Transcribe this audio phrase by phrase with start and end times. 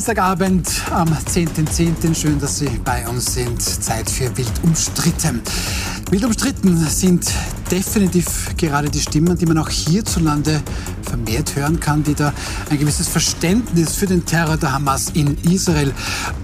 [0.00, 2.00] Dienstagabend am 10.10.
[2.00, 2.14] .10.
[2.14, 3.60] Schön, dass Sie bei uns sind.
[3.60, 5.42] Zeit für Wild umstritten.
[6.10, 7.30] Wild umstritten sind
[7.70, 10.62] definitiv gerade die Stimmen, die man auch hierzulande
[11.10, 12.32] vermehrt hören kann, die da
[12.70, 15.92] ein gewisses Verständnis für den Terror der Hamas in Israel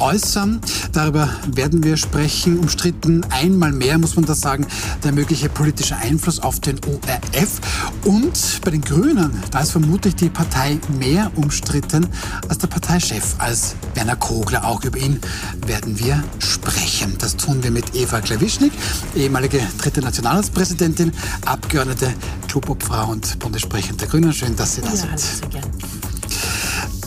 [0.01, 0.61] äußern.
[0.93, 2.59] Darüber werden wir sprechen.
[2.59, 4.66] Umstritten einmal mehr, muss man da sagen,
[5.05, 7.61] der mögliche politische Einfluss auf den ORF.
[8.05, 12.06] Und bei den Grünen, da ist vermutlich die Partei mehr umstritten
[12.48, 14.64] als der Parteichef, als Werner Kogler.
[14.64, 15.20] Auch über ihn
[15.67, 17.14] werden wir sprechen.
[17.19, 18.73] Das tun wir mit Eva Klawischnik,
[19.14, 21.12] ehemalige dritte Nationalratspräsidentin,
[21.45, 22.12] Abgeordnete,
[22.48, 24.33] Klubobfrau und Bundessprecherin der Grünen.
[24.33, 25.19] Schön, dass Sie da ja, sind.
[25.19, 25.70] sehr gerne.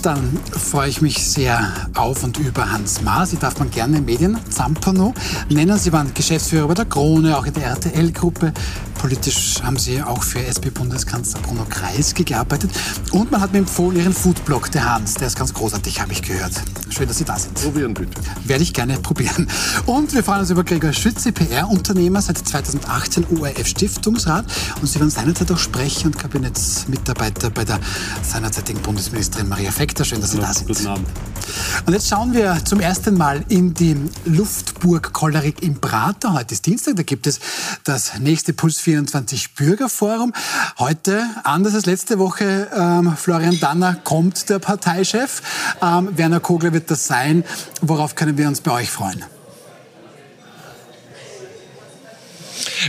[0.02, 3.32] Dann freue ich mich sehr auf und über Hans Maas.
[3.32, 5.14] Sie darf man gerne Medien Zampano
[5.50, 5.78] nennen.
[5.78, 8.54] Sie waren Geschäftsführer bei der Krone, auch in der RTL-Gruppe,
[9.00, 12.70] Politisch haben Sie auch für SP-Bundeskanzler Bruno Kreisky gearbeitet.
[13.12, 15.14] Und man hat mir empfohlen, Ihren Foodblog, der Hans.
[15.14, 16.52] Der ist ganz großartig, habe ich gehört.
[16.90, 17.56] Schön, dass Sie da sind.
[17.56, 18.22] Probieren bitte.
[18.44, 19.48] Werde ich gerne probieren.
[19.86, 24.46] Und wir freuen uns über Gregor Schütze, PR-Unternehmer, seit 2018 ORF-Stiftungsrat.
[24.82, 27.80] Und Sie waren seinerzeit auch Sprecher und Kabinettsmitarbeiter bei der
[28.22, 30.04] seinerzeitigen Bundesministerin Maria Fekter.
[30.04, 30.68] Schön, dass Sie Hallo, da sind.
[30.68, 31.08] Guten Abend.
[31.86, 36.34] Und jetzt schauen wir zum ersten Mal in die Luftburg Kollerik im Prater.
[36.34, 37.40] Heute ist Dienstag, da gibt es
[37.84, 40.34] das nächste Puls 24 Bürgerforum.
[40.78, 45.42] Heute, anders als letzte Woche, ähm, Florian Danner kommt der Parteichef.
[45.82, 47.44] Ähm, Werner Kogler wird das sein.
[47.82, 49.24] Worauf können wir uns bei euch freuen?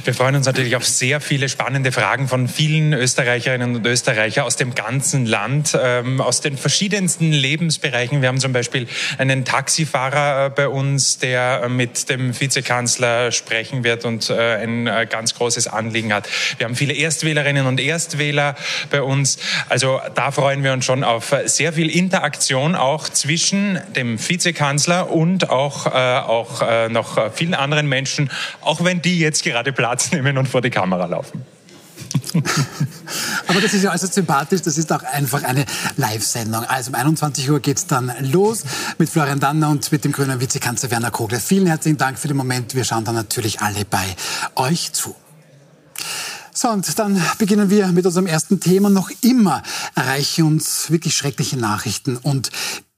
[0.05, 4.55] Wir freuen uns natürlich auf sehr viele spannende Fragen von vielen Österreicherinnen und Österreichern aus
[4.55, 8.23] dem ganzen Land, ähm, aus den verschiedensten Lebensbereichen.
[8.23, 8.87] Wir haben zum Beispiel
[9.19, 14.87] einen Taxifahrer äh, bei uns, der äh, mit dem Vizekanzler sprechen wird und äh, ein
[14.87, 16.29] äh, ganz großes Anliegen hat.
[16.59, 18.55] Wir haben viele Erstwählerinnen und Erstwähler
[18.91, 19.39] bei uns.
[19.69, 25.51] Also da freuen wir uns schon auf sehr viel Interaktion auch zwischen dem Vizekanzler und
[25.51, 30.61] auch, auch noch vielen anderen Menschen, auch wenn die jetzt gerade Platz nehmen und vor
[30.61, 31.43] die Kamera laufen.
[33.47, 35.65] Aber das ist ja also sympathisch, das ist auch einfach eine
[35.97, 36.65] Live-Sendung.
[36.65, 38.65] Also um 21 Uhr geht es dann los
[38.99, 41.41] mit Florian Danner und mit dem grünen Vizekanzler Werner Kogler.
[41.41, 42.75] Vielen herzlichen Dank für den Moment.
[42.75, 44.05] Wir schauen dann natürlich alle bei
[44.55, 45.17] euch zu.
[46.53, 48.91] So, und dann beginnen wir mit unserem ersten Thema.
[48.91, 49.63] Noch immer
[49.95, 52.51] erreichen uns wirklich schreckliche Nachrichten und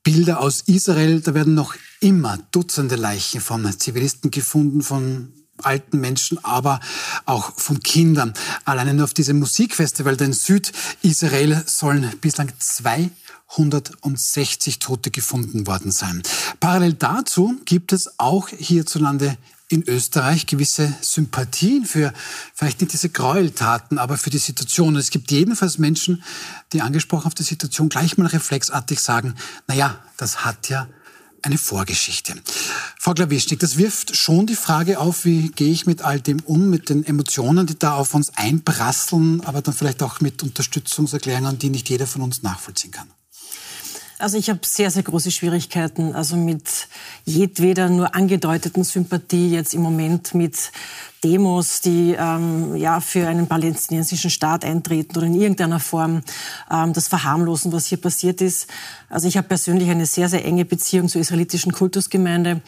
[0.02, 1.20] Bilder aus Israel.
[1.20, 6.80] Da werden noch immer Dutzende Leichen von Zivilisten gefunden, von alten Menschen, aber
[7.26, 8.32] auch von Kindern.
[8.64, 16.22] Alleine nur auf diesem Musikfestival in Südisrael sollen bislang 260 Tote gefunden worden sein.
[16.60, 19.36] Parallel dazu gibt es auch hierzulande
[19.68, 22.12] in Österreich gewisse Sympathien für
[22.54, 24.96] vielleicht nicht diese Gräueltaten, aber für die Situation.
[24.96, 26.22] Es gibt jedenfalls Menschen,
[26.74, 29.34] die angesprochen auf die Situation gleich mal reflexartig sagen,
[29.66, 30.88] na ja, das hat ja
[31.42, 32.34] eine Vorgeschichte.
[32.98, 36.70] Frau Klawischnik, das wirft schon die Frage auf, wie gehe ich mit all dem um,
[36.70, 41.70] mit den Emotionen, die da auf uns einprasseln, aber dann vielleicht auch mit Unterstützungserklärungen, die
[41.70, 43.08] nicht jeder von uns nachvollziehen kann.
[44.22, 46.86] Also ich habe sehr, sehr große Schwierigkeiten, also mit
[47.24, 50.70] jedweder nur angedeuteten Sympathie jetzt im Moment mit
[51.24, 56.22] Demos, die ähm, ja für einen palästinensischen Staat eintreten oder in irgendeiner Form
[56.70, 58.66] ähm, das verharmlosen, was hier passiert ist.
[59.08, 62.60] Also ich habe persönlich eine sehr, sehr enge Beziehung zur israelitischen Kultusgemeinde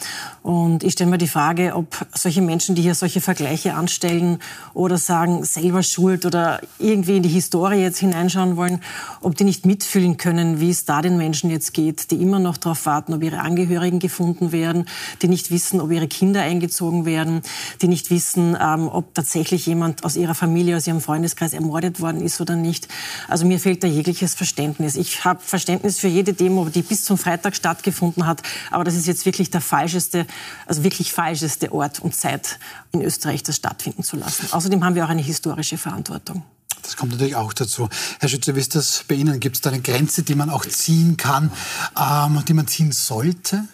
[0.43, 4.39] und ich stelle mir die Frage, ob solche Menschen, die hier solche Vergleiche anstellen
[4.73, 8.81] oder sagen, selber schuld oder irgendwie in die Historie jetzt hineinschauen wollen,
[9.21, 12.57] ob die nicht mitfühlen können, wie es da den Menschen jetzt geht, die immer noch
[12.57, 14.87] darauf warten, ob ihre Angehörigen gefunden werden,
[15.23, 17.43] die nicht wissen, ob ihre Kinder eingezogen werden,
[17.81, 22.01] die nicht wissen, wissen, ähm, ob tatsächlich jemand aus ihrer Familie, aus ihrem Freundeskreis ermordet
[22.01, 22.89] worden ist oder nicht.
[23.29, 24.97] Also mir fehlt da jegliches Verständnis.
[24.97, 29.07] Ich habe Verständnis für jede Demo, die bis zum Freitag stattgefunden hat, aber das ist
[29.07, 30.27] jetzt wirklich der falscheste,
[30.67, 32.59] also wirklich falscheste Ort und Zeit
[32.93, 34.47] in Österreich, das stattfinden zu lassen.
[34.51, 36.43] Außerdem haben wir auch eine historische Verantwortung.
[36.85, 37.89] Das kommt natürlich auch dazu.
[38.21, 39.41] Herr Schütze, wie ist das bei Ihnen?
[39.41, 41.51] Gibt es da eine Grenze, die man auch ziehen kann,
[41.99, 43.65] ähm, die man ziehen sollte?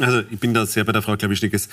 [0.00, 1.52] Also ich bin da sehr bei der Frau Klawischnik.
[1.52, 1.66] Es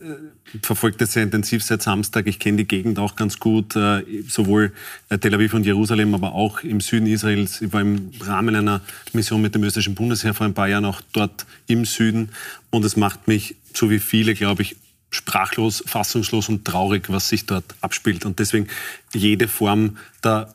[0.00, 0.14] äh,
[0.62, 2.28] verfolgt das sehr intensiv seit Samstag.
[2.28, 4.72] Ich kenne die Gegend auch ganz gut, äh, sowohl
[5.08, 7.60] äh, Tel Aviv und Jerusalem, aber auch im Süden Israels.
[7.60, 8.82] Ich war im Rahmen einer
[9.12, 12.28] Mission mit dem österreichischen Bundesheer vor ein paar Jahren auch dort im Süden.
[12.70, 14.76] Und es macht mich, so wie viele, glaube ich,
[15.14, 18.24] sprachlos, fassungslos und traurig, was sich dort abspielt.
[18.26, 18.68] Und deswegen
[19.12, 20.54] jede Form der,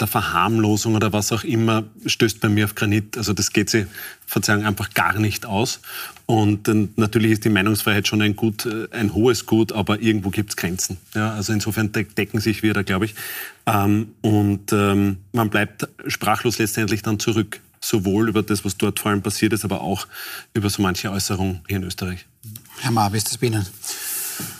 [0.00, 3.16] der Verharmlosung oder was auch immer stößt bei mir auf Granit.
[3.16, 3.86] Also das geht sie,
[4.26, 5.80] Verzeihung, einfach gar nicht aus.
[6.26, 10.50] Und natürlich ist die Meinungsfreiheit schon ein Gut, äh, ein hohes Gut, aber irgendwo gibt
[10.50, 10.98] es Grenzen.
[11.14, 13.14] Ja, also insofern decken sich wir da, glaube ich.
[13.66, 17.60] Ähm, und ähm, man bleibt sprachlos letztendlich dann zurück.
[17.80, 20.06] sowohl über das, was dort vor allem passiert ist, aber auch
[20.54, 22.26] über so manche Äußerungen hier in Österreich.
[22.80, 23.66] Herr Maab, ist das bei Ihnen?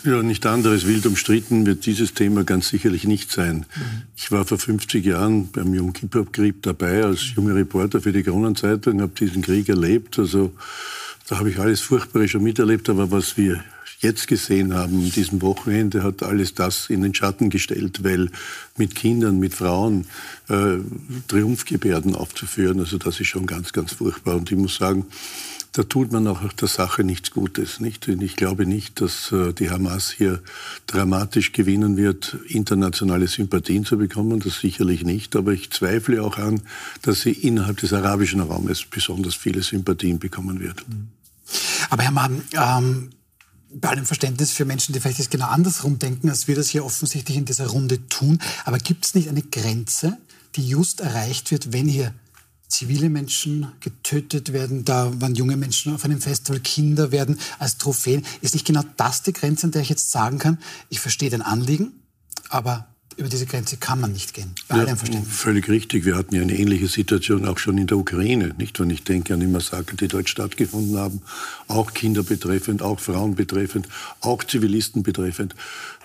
[0.04, 0.86] Ja, nicht anderes.
[0.86, 3.66] Wild umstritten wird dieses Thema ganz sicherlich nicht sein.
[4.16, 9.00] Ich war vor 50 Jahren beim Yom Kippur-Krieg dabei als junger Reporter für die Kronenzeitung,
[9.00, 10.18] habe diesen Krieg erlebt.
[10.18, 10.52] Also
[11.28, 12.88] da habe ich alles Furchtbare schon miterlebt.
[12.88, 13.62] Aber was wir
[14.00, 18.30] jetzt gesehen haben, an diesem Wochenende, hat alles das in den Schatten gestellt, weil
[18.76, 20.06] mit Kindern, mit Frauen
[20.48, 20.78] äh,
[21.26, 24.36] Triumphgebärden aufzuführen, also das ist schon ganz, ganz furchtbar.
[24.36, 25.06] Und ich muss sagen,
[25.78, 27.78] da tut man auch der Sache nichts Gutes.
[27.78, 28.08] Nicht?
[28.08, 30.42] Ich glaube nicht, dass äh, die Hamas hier
[30.88, 34.40] dramatisch gewinnen wird, internationale Sympathien zu bekommen.
[34.40, 35.36] Das sicherlich nicht.
[35.36, 36.62] Aber ich zweifle auch an,
[37.02, 40.84] dass sie innerhalb des arabischen Raumes besonders viele Sympathien bekommen wird.
[41.90, 43.10] Aber Herr Mann, ähm,
[43.72, 46.84] bei allem Verständnis für Menschen, die vielleicht jetzt genau andersrum denken, als wir das hier
[46.84, 48.40] offensichtlich in dieser Runde tun.
[48.64, 50.18] Aber gibt es nicht eine Grenze,
[50.56, 52.12] die just erreicht wird, wenn hier
[52.68, 58.24] zivile Menschen getötet werden, da waren junge Menschen auf einem Festival, Kinder werden als Trophäen.
[58.40, 61.42] Ist nicht genau das die Grenze, an der ich jetzt sagen kann, ich verstehe den
[61.42, 61.92] Anliegen,
[62.50, 62.88] aber
[63.18, 64.52] über diese Grenze kann man nicht gehen.
[64.68, 66.04] Bei ja, völlig richtig.
[66.04, 68.54] Wir hatten ja eine ähnliche Situation auch schon in der Ukraine.
[68.58, 71.20] Nicht, wenn ich denke an die Massaker, die dort stattgefunden haben,
[71.66, 73.88] auch Kinder betreffend, auch Frauen betreffend,
[74.20, 75.56] auch Zivilisten betreffend.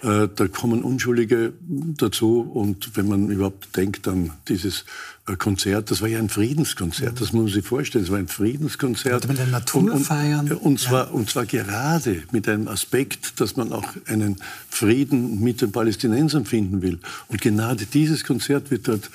[0.02, 2.42] Äh, da kommen Unschuldige dazu.
[2.42, 4.84] Und wenn man überhaupt denkt an dieses
[5.28, 8.28] äh, Konzert, das war ja ein Friedenskonzert, das muss man sich vorstellen, es war ein
[8.28, 9.28] Friedenskonzert.
[9.28, 10.52] Mit der Natur und, feiern.
[10.52, 11.12] Und zwar, ja.
[11.12, 14.38] und zwar gerade mit einem Aspekt, dass man auch einen
[14.68, 17.00] Frieden mit den Palästinensern finden will.
[17.28, 19.10] Und gerade dieses Konzert wird dort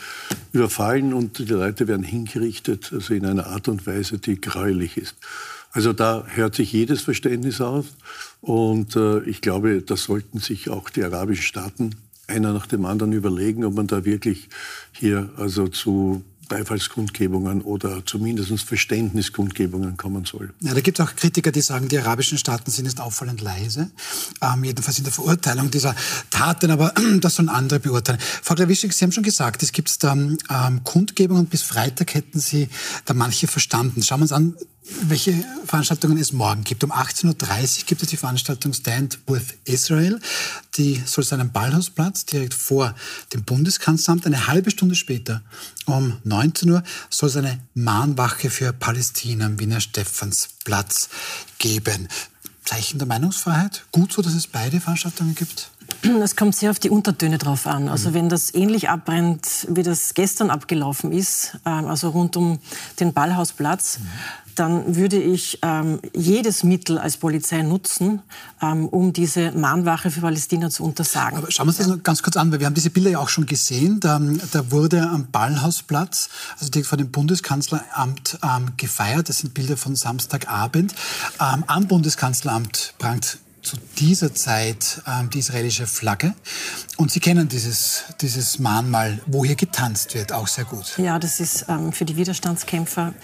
[0.53, 5.17] überfallen und die Leute werden hingerichtet, also in einer Art und Weise, die gräulich ist.
[5.73, 7.87] Also da hört sich jedes Verständnis auf.
[8.41, 11.95] Und äh, ich glaube, das sollten sich auch die arabischen Staaten
[12.27, 14.49] einer nach dem anderen überlegen, ob man da wirklich
[14.93, 20.53] hier also zu Beifallskundgebungen oder zumindest Verständniskundgebungen kommen soll.
[20.61, 23.91] Ja, da gibt es auch Kritiker, die sagen, die arabischen Staaten sind jetzt auffallend leise,
[24.43, 25.95] ähm, jedenfalls in der Verurteilung dieser
[26.31, 28.19] Taten, aber das sollen andere beurteilen.
[28.21, 32.69] Frau Klawischik, Sie haben schon gesagt, es gibt da ähm, Kundgebungen, bis Freitag hätten Sie
[33.05, 34.03] da manche verstanden.
[34.03, 34.55] Schauen wir uns an,
[35.03, 35.35] welche
[35.67, 36.83] Veranstaltungen es morgen gibt.
[36.85, 40.19] Um 18.30 Uhr gibt es die Veranstaltung Stand with Israel.
[40.77, 42.95] Die soll sein am Ballhausplatz, direkt vor
[43.33, 44.27] dem Bundeskanzleramt.
[44.27, 45.43] Eine halbe Stunde später,
[45.87, 51.09] um 19 Uhr, soll es eine Mahnwache für Palästina am Wiener Stephansplatz
[51.59, 52.09] geben.
[52.65, 53.85] Zeichen der Meinungsfreiheit.
[53.93, 55.71] Gut so, dass es beide Veranstaltungen gibt?
[56.23, 57.89] Es kommt sehr auf die Untertöne drauf an.
[57.89, 62.59] Also wenn das ähnlich abbrennt, wie das gestern abgelaufen ist, ähm, also rund um
[63.01, 63.99] den Ballhausplatz,
[64.59, 68.23] dann würde ich ähm, jedes Mittel als Polizei nutzen,
[68.61, 71.39] ähm, um diese Mahnwache für Palästina zu untersagen.
[71.39, 73.19] Aber schauen wir uns das noch ganz kurz an, weil wir haben diese Bilder ja
[73.19, 74.01] auch schon gesehen.
[74.01, 74.21] Da,
[74.53, 76.29] da wurde am Ballhausplatz,
[76.59, 79.29] also direkt vor dem Bundeskanzleramt, ähm, gefeiert.
[79.29, 80.95] Das sind Bilder von Samstagabend.
[81.41, 86.35] Ähm, am Bundeskanzleramt prangt zu dieser Zeit ähm, die israelische Flagge.
[86.97, 90.97] Und Sie kennen dieses, dieses Mahnmal, wo hier getanzt wird, auch sehr gut.
[90.99, 93.15] Ja, das ist ähm, für die Widerstandskämpfer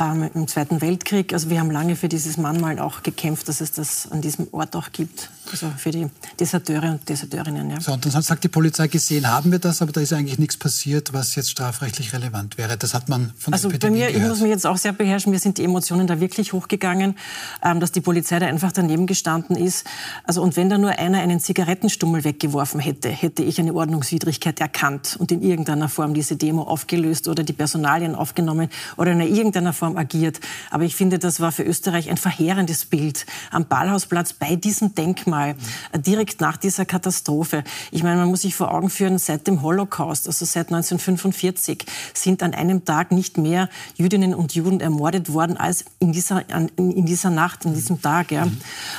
[0.00, 1.32] ähm, im Zweiten Weltkrieg.
[1.32, 4.76] Also wir haben lange für dieses Mahnmal auch gekämpft, dass es das an diesem Ort
[4.76, 5.30] auch gibt.
[5.50, 6.06] Also für die
[6.38, 7.70] Deserteure und Deserteurinnen.
[7.70, 7.80] Ja.
[7.80, 10.56] So, und dann sagt die Polizei, gesehen haben wir das, aber da ist eigentlich nichts
[10.56, 12.76] passiert, was jetzt strafrechtlich relevant wäre.
[12.76, 14.22] Das hat man von Also bei mir, gehört.
[14.22, 17.16] ich muss mich jetzt auch sehr beherrschen, mir sind die Emotionen da wirklich hochgegangen,
[17.62, 19.86] ähm, dass die Polizei da einfach daneben gestanden ist.
[20.24, 25.16] Also und wenn da nur einer einen Zigarettenstummel weggeworfen hätte, hätte ich eine Ordnungswidrigkeit erkannt
[25.18, 29.96] und in irgendeiner Form diese Demo aufgelöst oder die Personalien aufgenommen oder in irgendeiner Form
[29.96, 30.40] agiert.
[30.70, 35.37] Aber ich finde, das war für Österreich ein verheerendes Bild am Ballhausplatz bei diesem Denkmal
[35.38, 35.54] Mal,
[35.96, 37.62] direkt nach dieser Katastrophe.
[37.92, 42.42] Ich meine, man muss sich vor Augen führen, seit dem Holocaust, also seit 1945, sind
[42.42, 46.42] an einem Tag nicht mehr Jüdinnen und Juden ermordet worden als in dieser,
[46.76, 48.32] in dieser Nacht, in diesem Tag.
[48.32, 48.48] Ja.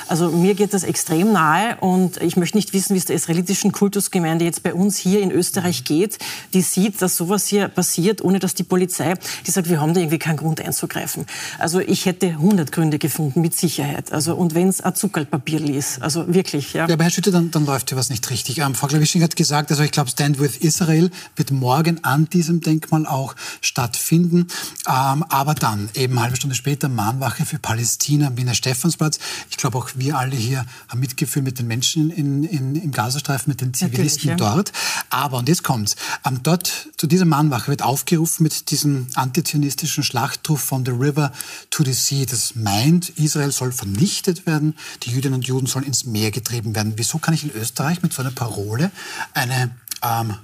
[0.08, 3.72] Also mir geht das extrem nahe und ich möchte nicht wissen, wie es der israelitischen
[3.72, 6.18] Kultusgemeinde jetzt bei uns hier in Österreich geht,
[6.54, 9.14] die sieht, dass sowas hier passiert, ohne dass die Polizei,
[9.46, 11.26] die sagt, wir haben da irgendwie keinen Grund einzugreifen.
[11.58, 14.10] Also ich hätte 100 Gründe gefunden, mit Sicherheit.
[14.10, 16.00] Also, und wenn es ein Zuckerpapier ließ.
[16.00, 16.72] Also wirklich.
[16.72, 18.58] Ja, ja aber Herr Schütte, dann, dann läuft hier was nicht richtig.
[18.58, 22.60] Ähm, Frau Klawisching hat gesagt, also ich glaube, Stand with Israel wird morgen an diesem
[22.60, 24.46] Denkmal auch stattfinden.
[24.86, 29.18] Ähm, aber dann, eben eine halbe Stunde später, Mahnwache für Palästina am Wiener Stephansplatz.
[29.50, 33.50] Ich glaube, auch wir alle hier haben Mitgefühl mit den Menschen in, in, im Gazastreifen,
[33.50, 34.36] mit den Zivilisten ja.
[34.36, 34.72] dort.
[35.10, 40.60] Aber, und jetzt kommt's, ähm, dort zu dieser Mahnwache wird aufgerufen mit diesem antizionistischen Schlachtruf
[40.60, 41.32] von the river
[41.70, 42.24] to the sea.
[42.26, 46.74] Das meint, Israel soll vernichtet werden, die Jüdinnen und Juden sollen ins Meer mehr getrieben
[46.74, 46.92] werden.
[46.96, 48.90] Wieso kann ich in Österreich mit so einer Parole
[49.32, 50.34] eine ähm,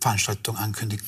[0.00, 1.04] Veranstaltung ankündigen?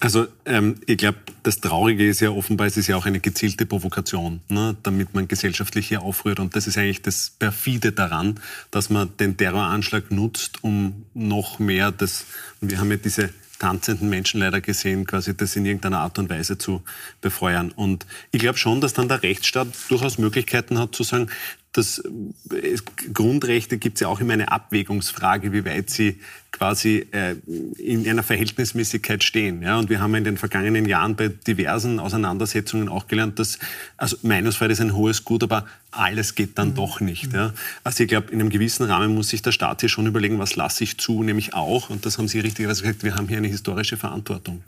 [0.00, 3.66] Also ähm, ich glaube, das Traurige ist ja offenbar, es ist ja auch eine gezielte
[3.66, 6.40] Provokation, ne, damit man gesellschaftlich hier aufrührt.
[6.40, 11.92] Und das ist eigentlich das Perfide daran, dass man den Terroranschlag nutzt, um noch mehr
[11.92, 12.24] das,
[12.60, 16.56] wir haben ja diese tanzenden Menschen leider gesehen, quasi das in irgendeiner Art und Weise
[16.56, 16.82] zu
[17.20, 17.70] befeuern.
[17.70, 21.28] Und ich glaube schon, dass dann der Rechtsstaat durchaus Möglichkeiten hat zu sagen,
[21.72, 22.02] dass
[22.50, 22.76] äh,
[23.12, 26.18] Grundrechte gibt es ja auch immer eine Abwägungsfrage, wie weit sie
[26.52, 27.36] quasi äh,
[27.78, 29.62] in einer Verhältnismäßigkeit stehen.
[29.62, 29.78] Ja?
[29.78, 33.58] Und wir haben in den vergangenen Jahren bei diversen Auseinandersetzungen auch gelernt, dass
[33.96, 36.74] also Meinungsfreiheit ist ein hohes Gut, aber alles geht dann mhm.
[36.74, 37.32] doch nicht.
[37.32, 37.52] Ja?
[37.84, 40.56] Also ich glaube, in einem gewissen Rahmen muss sich der Staat hier schon überlegen, was
[40.56, 43.48] lasse ich zu, nämlich auch, und das haben Sie richtigerweise gesagt, wir haben hier eine
[43.48, 44.62] historische Verantwortung.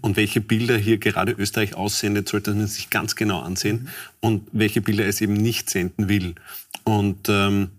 [0.00, 3.88] Und welche Bilder hier gerade Österreich aussendet, sollte man sich ganz genau ansehen mhm.
[4.20, 6.34] und welche Bilder es eben nicht senden will.
[6.84, 7.70] Und ähm,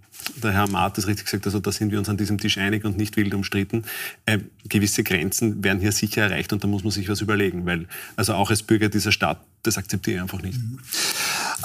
[0.43, 2.85] der Herr Maat hat richtig gesagt, also da sind wir uns an diesem Tisch einig
[2.85, 3.83] und nicht wild umstritten.
[4.25, 7.87] Äh, gewisse Grenzen werden hier sicher erreicht und da muss man sich was überlegen, weil
[8.15, 10.57] also auch als Bürger dieser Stadt, das akzeptiere ich einfach nicht.
[10.57, 10.79] Mhm.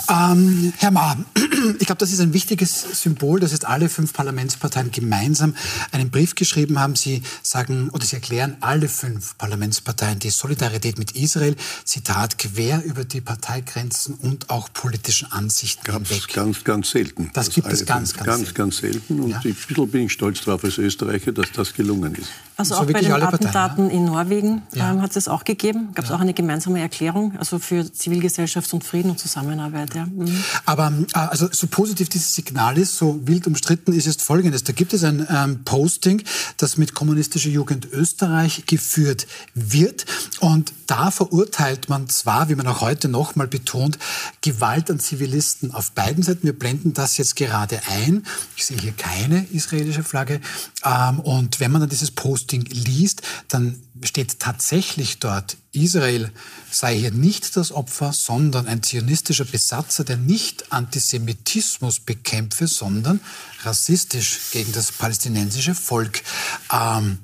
[0.09, 1.17] Ähm, Herr Ma,
[1.79, 5.55] ich glaube, das ist ein wichtiges Symbol, dass jetzt alle fünf Parlamentsparteien gemeinsam
[5.93, 6.97] einen Brief geschrieben haben.
[6.97, 13.05] Sie sagen oder sie erklären alle fünf Parlamentsparteien die Solidarität mit Israel, Zitat, quer über
[13.05, 16.33] die Parteigrenzen und auch politischen Ansichten Gab's hinweg.
[16.33, 17.31] Ganz, ganz selten.
[17.35, 18.55] Das, das gibt es ganz, ganz, ganz, selten.
[18.55, 19.21] ganz selten.
[19.21, 19.37] Und ja.
[19.37, 22.31] ein bisschen bin ich stolz darauf als Österreicher, dass das gelungen ist.
[22.57, 23.97] Also so auch bei den Attentaten Parteien, ja?
[23.97, 24.91] in Norwegen ja.
[24.91, 25.91] ähm, hat es das auch gegeben.
[25.95, 29.82] Gab es auch eine gemeinsame Erklärung, also für Zivilgesellschaft und Frieden und Zusammenarbeit.
[29.95, 30.07] Ja.
[30.07, 30.45] Mhm.
[30.65, 34.65] Aber äh, also so positiv dieses Signal ist, so wild umstritten ist es Folgendes.
[34.65, 36.23] Da gibt es ein ähm, Posting,
[36.57, 40.07] das mit kommunistischer Jugend Österreich geführt wird.
[40.41, 43.99] Und da verurteilt man zwar, wie man auch heute nochmal betont,
[44.41, 46.45] Gewalt an Zivilisten auf beiden Seiten.
[46.45, 48.25] Wir blenden das jetzt gerade ein.
[48.57, 50.41] Ich sehe hier keine israelische Flagge.
[50.85, 56.31] Ähm, und wenn man dann dieses Posting liest, dann steht tatsächlich dort, Israel
[56.71, 63.21] sei hier nicht das Opfer, sondern ein zionistischer Besatzer, der nicht Antisemitismus bekämpfe, sondern
[63.63, 66.23] rassistisch gegen das palästinensische Volk
[66.71, 67.19] ähm,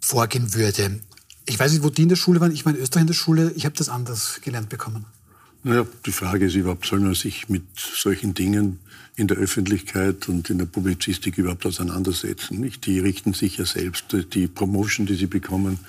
[0.00, 1.00] vorgehen würde.
[1.44, 2.52] Ich weiß nicht, wo die in der Schule waren.
[2.52, 3.52] Ich in Österreich in der Schule.
[3.56, 5.04] Ich habe das anders gelernt bekommen.
[5.62, 8.78] Naja, die Frage ist überhaupt, soll man sich mit solchen Dingen
[9.16, 12.60] in der Öffentlichkeit und in der Publizistik überhaupt auseinandersetzen.
[12.60, 12.84] Nicht?
[12.84, 14.04] Die richten sich ja selbst.
[14.34, 15.80] Die Promotion, die sie bekommen,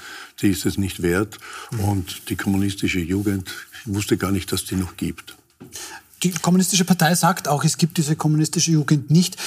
[0.41, 1.37] die ist es nicht wert.
[1.71, 1.79] Mhm.
[1.81, 3.51] Und die kommunistische Jugend,
[3.85, 5.35] wusste gar nicht, dass die noch gibt.
[6.23, 9.37] Die Kommunistische Partei sagt auch, es gibt diese kommunistische Jugend nicht.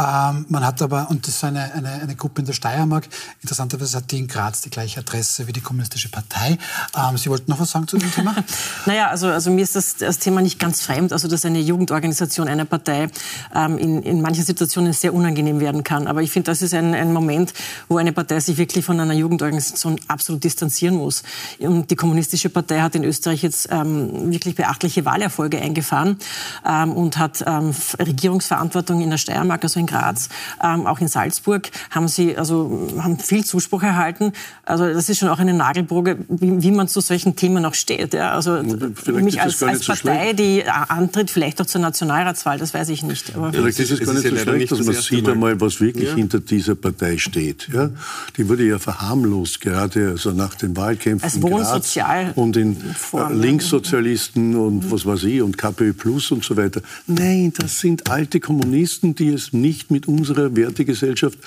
[0.00, 3.06] Ähm, man hat aber, und das ist eine, eine, eine Gruppe in der Steiermark,
[3.42, 6.58] interessanterweise hat die in Graz die gleiche Adresse wie die Kommunistische Partei.
[6.96, 8.34] Ähm, Sie wollten noch was sagen zu dem Thema?
[8.86, 12.48] naja, also, also mir ist das, das Thema nicht ganz fremd, also dass eine Jugendorganisation
[12.48, 13.08] einer Partei
[13.54, 16.06] ähm, in, in manchen Situationen sehr unangenehm werden kann.
[16.06, 17.52] Aber ich finde, das ist ein, ein Moment,
[17.88, 21.22] wo eine Partei sich wirklich von einer Jugendorganisation absolut distanzieren muss.
[21.58, 26.18] Und die Kommunistische Partei hat in Österreich jetzt ähm, wirklich beachtliche Wahlerfolge eingefahren
[26.66, 30.28] ähm, und hat ähm, Regierungsverantwortung in der Steiermark, also in Graz,
[30.62, 34.32] ähm, auch in Salzburg, haben sie also haben viel Zuspruch erhalten.
[34.64, 38.14] Also das ist schon auch eine Nagelprobe, wie, wie man zu solchen Themen auch steht.
[38.14, 38.32] Ja.
[38.32, 38.62] Also
[39.06, 43.34] mich als, als Partei, die antritt, vielleicht auch zur Nationalratswahl, das weiß ich nicht.
[43.34, 46.14] Aber vielleicht ist es gar nicht so schlecht, dass man sieht einmal, was wirklich ja.
[46.14, 47.68] hinter dieser Partei steht.
[47.72, 47.90] Ja?
[48.36, 54.56] Die wurde ja verharmlost, gerade also nach den Wahlkämpfen als Wohnsozial und in Form, Linkssozialisten
[54.56, 54.90] und mhm.
[54.90, 56.80] was weiß ich und KPÖ Plus und so weiter.
[57.06, 61.38] Nein, das sind alte Kommunisten, die es nicht mit unserer Wertegesellschaft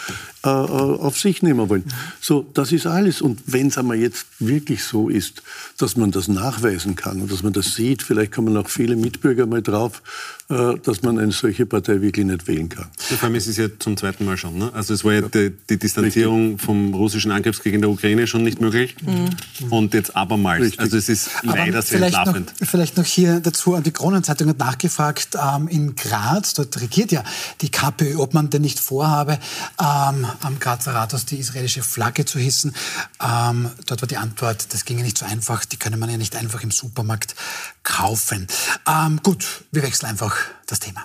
[0.45, 1.83] äh, äh, auf sich nehmen wollen.
[2.19, 3.21] So, das ist alles.
[3.21, 5.43] Und wenn es einmal jetzt wirklich so ist,
[5.77, 9.45] dass man das nachweisen kann und dass man das sieht, vielleicht kommen auch viele Mitbürger
[9.45, 10.01] mal drauf,
[10.49, 12.87] äh, dass man eine solche Partei wirklich nicht wählen kann.
[13.09, 14.57] Ja, vor allem ist es ja zum zweiten Mal schon.
[14.57, 14.71] Ne?
[14.73, 16.65] Also es war ja die, die Distanzierung Richtig.
[16.65, 19.71] vom russischen Angriffskrieg in der Ukraine schon nicht möglich mhm.
[19.71, 20.63] und jetzt abermals.
[20.63, 20.79] Richtig.
[20.79, 22.53] Also es ist Aber leider sehr vielleicht entlarvend.
[22.59, 27.23] Noch, vielleicht noch hier dazu, die Kronenzeitung hat nachgefragt, ähm, in Graz, dort regiert ja
[27.61, 29.39] die KPÖ, ob man denn nicht vorhabe,
[29.79, 32.75] ähm, am Grazer Rathaus die israelische Flagge zu hissen.
[33.21, 36.35] Ähm, dort war die Antwort, das ginge nicht so einfach, die könne man ja nicht
[36.35, 37.35] einfach im Supermarkt
[37.83, 38.47] kaufen.
[38.87, 40.35] Ähm, gut, wir wechseln einfach
[40.67, 41.03] das Thema.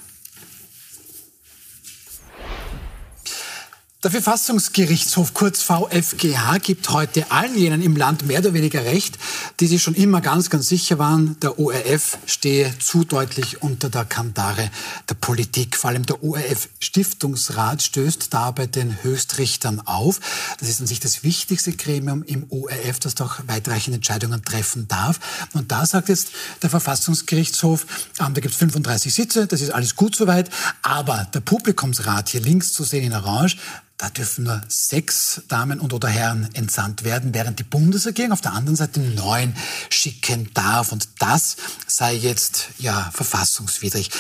[4.04, 9.18] Der Verfassungsgerichtshof, kurz VfGH, gibt heute allen jenen im Land mehr oder weniger recht,
[9.58, 14.04] die sich schon immer ganz, ganz sicher waren, der ORF stehe zu deutlich unter der
[14.04, 14.70] Kandare
[15.08, 15.74] der Politik.
[15.74, 20.20] Vor allem der ORF-Stiftungsrat stößt da bei den Höchstrichtern auf.
[20.60, 25.48] Das ist an sich das wichtigste Gremium im ORF, das doch weitreichende Entscheidungen treffen darf.
[25.54, 26.28] Und da sagt jetzt
[26.62, 27.84] der Verfassungsgerichtshof,
[28.20, 30.50] ähm, da gibt es 35 Sitze, das ist alles gut soweit,
[30.82, 33.56] aber der Publikumsrat hier links zu sehen in Orange,
[33.98, 38.52] da dürfen nur sechs Damen und oder Herren entsandt werden, während die Bundesregierung auf der
[38.52, 39.54] anderen Seite neun
[39.90, 40.92] schicken darf.
[40.92, 41.56] Und das
[41.88, 44.10] sei jetzt ja verfassungswidrig.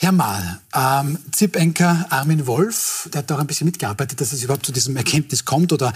[0.00, 4.66] Herr Mahl, ähm, ZIP-Enker Armin Wolf, der hat auch ein bisschen mitgearbeitet, dass es überhaupt
[4.66, 5.92] zu diesem Erkenntnis kommt oder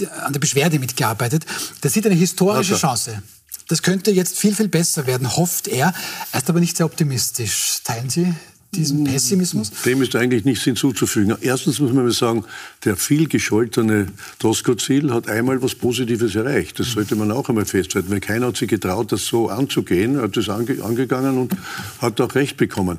[0.00, 1.44] äh, an der Beschwerde mitgearbeitet.
[1.82, 2.86] Der sieht eine historische also.
[2.86, 3.22] Chance.
[3.68, 5.92] Das könnte jetzt viel, viel besser werden, hofft er.
[6.32, 7.80] Er ist aber nicht sehr optimistisch.
[7.84, 8.34] Teilen Sie
[8.74, 9.70] diesen Pessimismus?
[9.84, 11.36] Dem ist eigentlich nichts hinzuzufügen.
[11.40, 12.44] Erstens muss man mal sagen,
[12.84, 14.06] der viel gescholtene
[14.38, 16.78] Tosco-Ziel hat einmal was Positives erreicht.
[16.78, 20.36] Das sollte man auch einmal festhalten, weil keiner hat sich getraut, das so anzugehen, hat
[20.36, 21.56] das ange angegangen und
[22.00, 22.98] hat auch recht bekommen.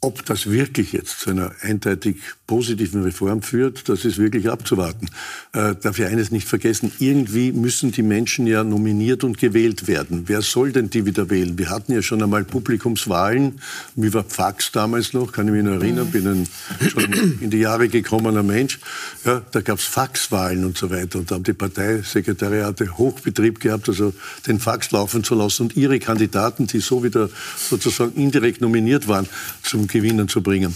[0.00, 2.16] Ob das wirklich jetzt zu einer eindeutig
[2.50, 5.06] positiven Reform führt, das ist wirklich abzuwarten.
[5.52, 10.24] Äh, darf ich eines nicht vergessen, irgendwie müssen die Menschen ja nominiert und gewählt werden.
[10.26, 11.56] Wer soll denn die wieder wählen?
[11.58, 13.60] Wir hatten ja schon einmal Publikumswahlen,
[13.94, 16.48] wie war Fax damals noch, kann ich mich noch erinnern, bin ein
[16.88, 18.80] schon in die Jahre gekommener Mensch.
[19.24, 23.88] Ja, da gab es Faxwahlen und so weiter und da haben die Parteisekretariate Hochbetrieb gehabt,
[23.88, 24.12] also
[24.48, 29.28] den Fax laufen zu lassen und ihre Kandidaten, die so wieder sozusagen indirekt nominiert waren,
[29.62, 30.74] zum Gewinnen zu bringen.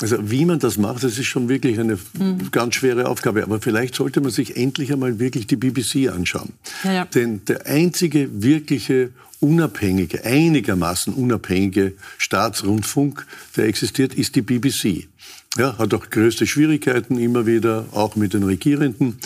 [0.00, 2.50] Also wie man das macht, das ist schon wirklich eine mhm.
[2.50, 3.44] ganz schwere Aufgabe.
[3.44, 6.52] Aber vielleicht sollte man sich endlich einmal wirklich die BBC anschauen.
[6.82, 7.04] Ja, ja.
[7.04, 9.10] Denn der einzige wirkliche
[9.40, 15.06] unabhängige, einigermaßen unabhängige Staatsrundfunk, der existiert, ist die BBC.
[15.56, 19.20] Ja, hat auch größte Schwierigkeiten immer wieder, auch mit den Regierenden.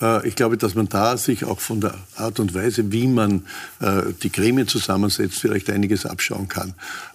[0.00, 3.44] Äh, ich glaube, dass man da sich auch von der Art und Weise, wie man
[3.80, 6.72] äh, die Gremien zusammensetzt, vielleicht einiges abschauen kann.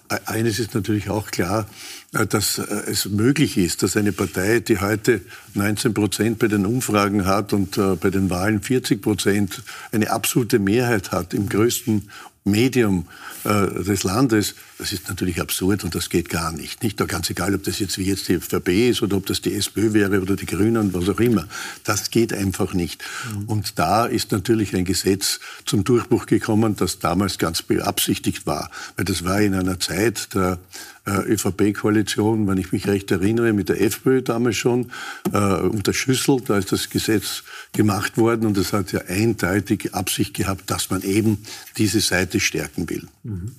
[0.08, 1.66] Äh, eines ist natürlich auch klar,
[2.12, 5.20] dass es möglich ist, dass eine Partei, die heute
[5.54, 9.62] 19 Prozent bei den Umfragen hat und bei den Wahlen 40 Prozent
[9.92, 12.10] eine absolute Mehrheit hat im größten
[12.42, 13.06] Medium
[13.44, 16.82] des Landes, das ist natürlich absurd und das geht gar nicht.
[16.82, 19.42] Nicht da ganz egal, ob das jetzt wie jetzt die ÖVP ist oder ob das
[19.42, 21.46] die SPÖ wäre oder die Grünen, was auch immer.
[21.84, 23.04] Das geht einfach nicht.
[23.30, 23.44] Mhm.
[23.44, 28.70] Und da ist natürlich ein Gesetz zum Durchbruch gekommen, das damals ganz beabsichtigt war.
[28.96, 30.58] Weil das war in einer Zeit der
[31.06, 34.90] äh, ÖVP-Koalition, wenn ich mich recht erinnere, mit der FPÖ damals schon,
[35.32, 40.34] äh, unter Schüssel, da ist das Gesetz gemacht worden und es hat ja eindeutig Absicht
[40.34, 41.38] gehabt, dass man eben
[41.76, 43.08] diese Seite stärken will.
[43.24, 43.52] Mhm.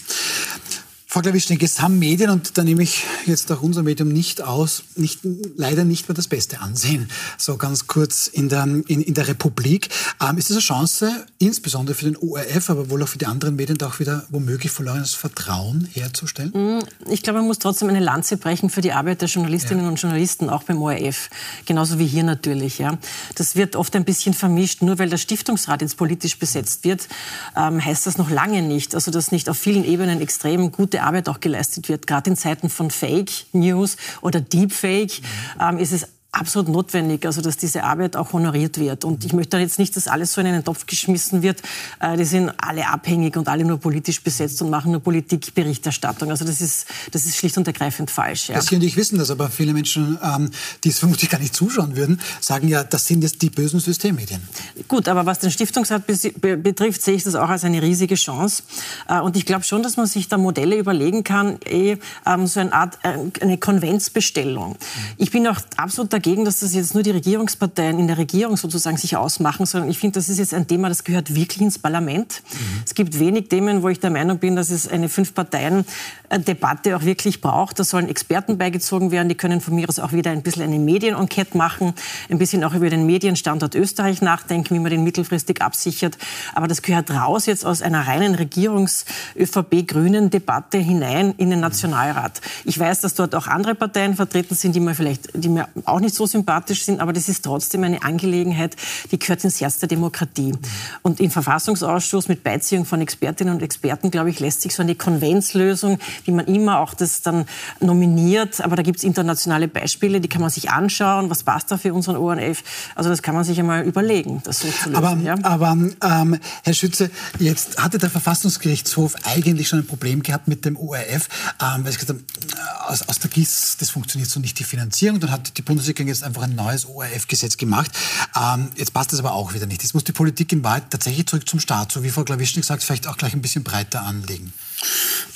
[1.13, 4.84] Frau Klawischnik, es haben Medien, und da nehme ich jetzt auch unser Medium nicht aus,
[4.95, 5.19] nicht,
[5.58, 7.10] leider nicht mehr das beste Ansehen.
[7.38, 9.89] So ganz kurz in der, in, in der Republik.
[10.21, 13.58] Ähm, ist das eine Chance, insbesondere für den ORF, aber wohl auch für die anderen
[13.58, 16.52] Medien, da auch wieder womöglich verlorenes Vertrauen herzustellen?
[16.54, 19.89] Mm, ich glaube, man muss trotzdem eine Lanze brechen für die Arbeit der Journalistinnen ja.
[19.89, 21.30] und Journalisten, auch beim ORF.
[21.65, 22.78] Genauso wie hier natürlich.
[22.78, 22.97] Ja.
[23.36, 24.82] Das wird oft ein bisschen vermischt.
[24.82, 27.10] Nur weil der Stiftungsrat jetzt politisch besetzt wird,
[27.58, 28.95] ähm, heißt das noch lange nicht.
[28.95, 32.08] Also, dass nicht auf vielen Ebenen extrem gute Arbeit auch geleistet wird.
[32.08, 35.22] Gerade in Zeiten von Fake News oder Deepfake
[35.60, 39.04] ähm, ist es absolut notwendig, also dass diese Arbeit auch honoriert wird.
[39.04, 41.62] Und ich möchte jetzt nicht, dass alles so in einen Topf geschmissen wird.
[42.00, 46.30] Äh, die sind alle abhängig und alle nur politisch besetzt und machen nur Politikberichterstattung.
[46.30, 48.48] Also das ist, das ist schlicht und ergreifend falsch.
[48.50, 48.62] Ja.
[48.62, 50.52] Sie und ich wissen das, aber viele Menschen, ähm,
[50.86, 54.41] die es vermutlich gar nicht zuschauen würden, sagen ja, das sind jetzt die bösen Systemmedien.
[54.88, 58.63] Gut, aber was den Stiftungsrat betrifft, sehe ich das auch als eine riesige Chance.
[59.10, 62.62] Äh, und ich glaube schon, dass man sich da Modelle überlegen kann, eh, ähm, so
[62.62, 64.78] eine Art, äh, eine Konventsbestellung.
[65.17, 68.98] Ich bin auch absolut dagegen, dass das jetzt nur die Regierungsparteien in der Regierung sozusagen
[68.98, 72.44] sich ausmachen, sondern ich finde, das ist jetzt ein Thema, das gehört wirklich ins Parlament.
[72.52, 72.84] Mhm.
[72.86, 77.42] Es gibt wenig Themen, wo ich der Meinung bin, dass es eine Fünf-Parteien-Debatte auch wirklich
[77.42, 77.80] braucht.
[77.80, 80.80] Da sollen Experten beigezogen werden, die können von mir aus auch wieder ein bisschen eine
[80.80, 81.94] Medienenquete machen,
[82.30, 86.18] ein bisschen auch über den Medienstandort Österreich nachdenken, wie man den mittelfristig absichert.
[86.54, 92.40] Aber das gehört raus jetzt aus einer reinen Regierungs-ÖVP-Grünen-Debatte hinein in den Nationalrat.
[92.66, 96.00] Ich weiß, dass dort auch andere Parteien vertreten sind, die mir vielleicht, die mir auch
[96.00, 98.76] nicht nicht so sympathisch sind, aber das ist trotzdem eine Angelegenheit,
[99.12, 100.54] die gehört ins Herz der Demokratie.
[101.02, 104.95] Und im Verfassungsausschuss mit Beiziehung von Expertinnen und Experten, glaube ich, lässt sich so eine
[104.95, 107.45] Konventslösung, wie man immer auch das dann
[107.80, 111.78] nominiert, aber da gibt es internationale Beispiele, die kann man sich anschauen, was passt da
[111.78, 112.63] für unseren ORF.
[112.95, 114.95] Also das kann man sich einmal überlegen, das so zu lösen.
[114.95, 115.36] Aber, ja?
[115.43, 120.76] aber ähm, Herr Schütze, jetzt hatte der Verfassungsgerichtshof eigentlich schon ein Problem gehabt mit dem
[120.76, 121.30] ORF,
[121.62, 124.63] ähm, weil sie gesagt haben, äh, aus, aus der GIS, das funktioniert so nicht, die
[124.63, 125.19] Finanzierung.
[125.19, 127.92] Dann hat die Bundesregierung Bundesregierung jetzt einfach ein neues ORF-Gesetz gemacht.
[128.36, 129.84] Ähm, jetzt passt das aber auch wieder nicht.
[129.84, 132.84] Jetzt muss die Politik in Wahrheit tatsächlich zurück zum Staat, so wie Frau Klawischnik sagt,
[132.84, 134.54] vielleicht auch gleich ein bisschen breiter anlegen.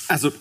[0.08, 0.32] Also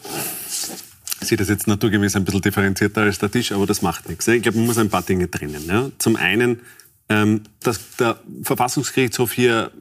[1.21, 4.27] ich sehe das jetzt naturgemäß ein bisschen differenzierter als der Tisch, aber das macht nichts.
[4.27, 5.65] Ich glaube, man muss ein paar Dinge trennen.
[5.67, 5.89] Ja.
[5.97, 6.61] Zum einen,
[7.07, 9.71] ähm, dass der Verfassungsgerichtshof hier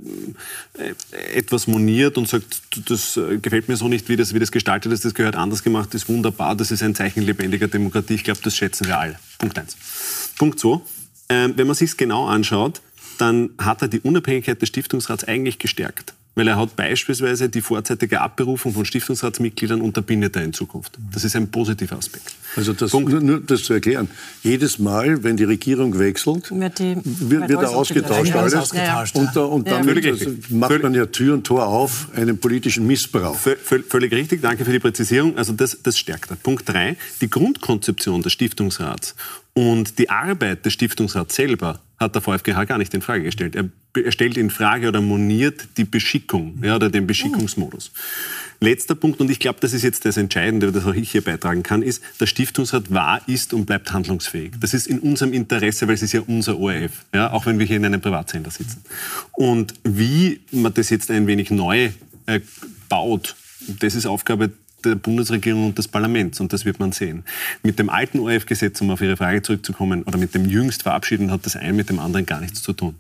[0.75, 0.95] äh,
[1.39, 4.93] etwas moniert und sagt, das äh, gefällt mir so nicht, wie das, wie das gestaltet
[4.93, 8.15] ist, das gehört anders gemacht, ist wunderbar, das ist ein Zeichen lebendiger Demokratie.
[8.15, 9.19] Ich glaube, das schätzen wir alle.
[9.39, 9.77] Punkt eins.
[10.39, 10.81] Punkt zwei.
[11.29, 12.81] ähm, wenn man sich es genau anschaut,
[13.19, 18.21] dann hat er die Unabhängigkeit des Stiftungsrats eigentlich gestärkt weil er hat beispielsweise die vorzeitige
[18.21, 20.99] Abberufung von Stiftungsratsmitgliedern unterbindet er in Zukunft.
[21.13, 22.35] Das ist ein positiver Aspekt.
[22.57, 24.09] Also das, nur, nur das zu erklären.
[24.43, 28.55] Jedes Mal, wenn die Regierung wechselt, wird, die, wird, wird er ausgetauscht alles.
[28.55, 30.11] Ausgetauscht, und, und dann ja.
[30.11, 33.37] also, macht man ja Tür und Tor auf einen politischen Missbrauch.
[33.37, 35.37] Völlig richtig, danke für die Präzisierung.
[35.37, 36.37] Also das, das stärkt er.
[36.37, 39.15] Punkt drei, die Grundkonzeption des Stiftungsrats
[39.55, 43.55] und die Arbeit des Stiftungsrats selber hat der VfGH gar nicht in Frage gestellt.
[43.55, 47.93] Er, er stellt in Frage oder moniert die Beschickung ja, oder den Beschickungsmodus.
[48.61, 51.63] Letzter Punkt, und ich glaube, das ist jetzt das Entscheidende, das auch ich hier beitragen
[51.63, 54.53] kann, ist, der Stiftungsrat war, ist und bleibt handlungsfähig.
[54.59, 57.67] Das ist in unserem Interesse, weil es ist ja unser ORF, ja, auch wenn wir
[57.67, 58.83] hier in einem Privatsender sitzen.
[59.33, 61.91] Und wie man das jetzt ein wenig neu
[62.27, 62.41] äh,
[62.89, 63.37] baut,
[63.81, 64.51] das ist Aufgabe
[64.85, 67.25] der Bundesregierung und des Parlaments und das wird man sehen.
[67.63, 71.45] Mit dem alten ORF-Gesetz, um auf Ihre Frage zurückzukommen, oder mit dem jüngst verabschiedeten, hat
[71.47, 72.95] das eine mit dem anderen gar nichts zu tun.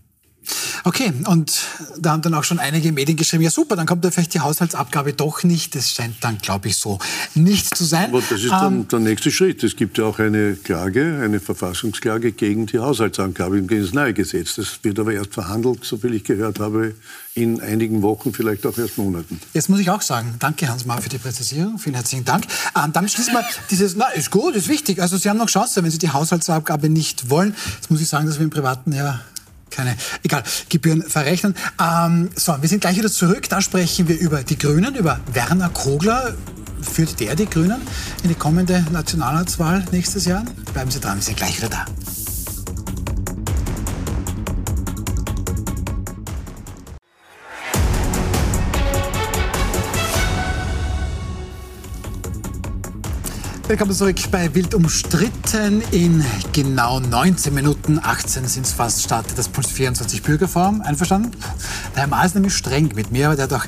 [0.85, 1.62] Okay, und
[1.98, 4.40] da haben dann auch schon einige Medien geschrieben, ja super, dann kommt ja vielleicht die
[4.40, 5.74] Haushaltsabgabe doch nicht.
[5.74, 6.98] Das scheint dann, glaube ich, so
[7.35, 8.11] nicht zu sein.
[8.11, 9.64] Aber das ist dann ähm, der nächste Schritt.
[9.64, 14.57] Es gibt ja auch eine Klage, eine Verfassungsklage gegen die Haushaltsabgabe, gegen das neue Gesetz.
[14.57, 16.94] Das wird aber erst verhandelt, soviel ich gehört habe,
[17.35, 19.40] in einigen Wochen, vielleicht auch erst Monaten.
[19.54, 21.78] Jetzt muss ich auch sagen, danke Hans-Mar für die Präzisierung.
[21.78, 22.44] Vielen herzlichen Dank.
[22.76, 25.00] Ähm, damit schließen wir dieses, na, ist gut, ist wichtig.
[25.00, 27.54] Also Sie haben noch Chance, wenn Sie die Haushaltsabgabe nicht wollen.
[27.76, 29.20] Jetzt muss ich sagen, dass wir im Privaten ja
[29.74, 31.54] keine, egal, Gebühren verrechnen.
[31.80, 33.48] Ähm, so, wir sind gleich wieder zurück.
[33.48, 36.34] Da sprechen wir über die Grünen, über Werner Kogler.
[36.80, 37.80] Führt der die Grünen
[38.22, 40.44] in die kommende Nationalratswahl nächstes Jahr?
[40.72, 41.87] Bleiben Sie dran, wir sind gleich wieder da.
[53.66, 55.83] Willkommen zurück bei Wild umstritten.
[55.90, 56.22] In
[56.53, 60.83] genau 19 Minuten, 18 sind es fast, startet das Puls 24 Bürgerforum.
[60.83, 61.31] Einverstanden?
[61.94, 63.64] Der Herr Maas ist nämlich streng mit mir, aber der hat auch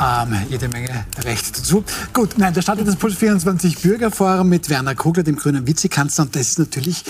[0.00, 1.84] ähm, jede Menge Recht dazu.
[2.14, 6.24] Gut, nein, da startet das Puls 24 Bürgerforum mit Werner Kugler, dem grünen Vizekanzler.
[6.24, 7.04] Und das ist natürlich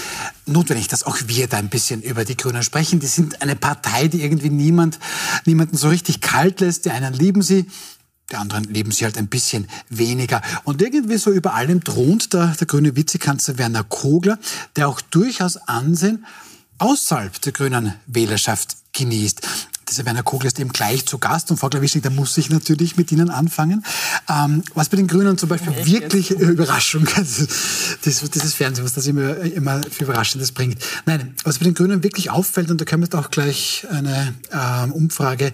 [0.46, 2.98] notwendig, dass auch wir da ein bisschen über die Grünen sprechen.
[2.98, 4.98] Die sind eine Partei, die irgendwie niemand,
[5.44, 6.86] niemanden so richtig kalt lässt.
[6.86, 7.66] Die einen lieben sie,
[8.30, 10.42] die anderen leben sie halt ein bisschen weniger.
[10.64, 14.38] Und irgendwie so über allem thront der, der grüne Vizekanzler Werner Kogler,
[14.74, 16.26] der auch durchaus Ansehen
[16.78, 19.42] außerhalb der grünen Wählerschaft genießt
[19.88, 22.96] dieser Werner Kogler ist eben gleich zu Gast und Frau Klawischnik, da muss ich natürlich
[22.96, 23.84] mit Ihnen anfangen.
[24.28, 27.46] Ähm, was bei den Grünen zum Beispiel ja, wirklich äh, Überraschung, das,
[28.04, 30.78] das, dieses Fernsehen, was das immer, immer für Überraschendes bringt.
[31.06, 34.34] Nein, was bei den Grünen wirklich auffällt, und da können wir jetzt auch gleich eine
[34.52, 35.52] ähm, Umfrage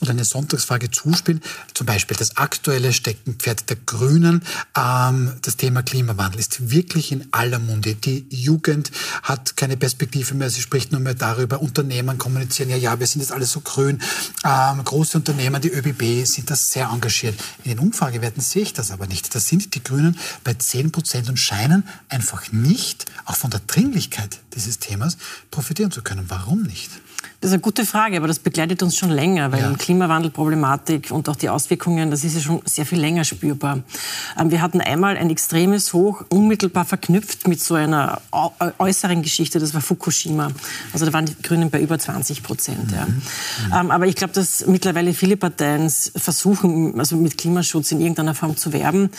[0.00, 1.42] oder eine Sonntagsfrage zuspielen,
[1.74, 4.42] zum Beispiel das aktuelle Steckenpferd der Grünen,
[4.76, 7.94] ähm, das Thema Klimawandel ist wirklich in aller Munde.
[7.94, 8.90] Die Jugend
[9.22, 13.20] hat keine Perspektive mehr, sie spricht nur mehr darüber, Unternehmen kommunizieren, ja, ja, wir sind
[13.20, 14.00] jetzt alles so Grün,
[14.44, 17.38] ähm, große Unternehmen, die ÖBB, sind da sehr engagiert.
[17.64, 19.34] In den Umfragewerten sehe ich das aber nicht.
[19.34, 24.38] Da sind die Grünen bei 10 Prozent und scheinen einfach nicht, auch von der Dringlichkeit
[24.54, 25.16] dieses Themas,
[25.50, 26.24] profitieren zu können.
[26.28, 26.90] Warum nicht?
[27.40, 29.72] Das ist eine gute Frage, aber das begleitet uns schon länger, weil ja.
[29.72, 33.84] Klimawandelproblematik und auch die Auswirkungen, das ist ja schon sehr viel länger spürbar.
[34.36, 38.20] Ähm, wir hatten einmal ein extremes Hoch, unmittelbar verknüpft mit so einer
[38.78, 40.50] äußeren Geschichte, das war Fukushima.
[40.92, 42.90] Also da waren die Grünen bei über 20 Prozent.
[42.90, 43.06] Ja.
[43.06, 43.22] Mhm.
[43.68, 43.90] mhm.
[43.92, 48.72] Aber ich glaube, dass mittlerweile viele Parteien versuchen, also mit Klimaschutz in irgendeiner Form zu
[48.72, 49.10] werben,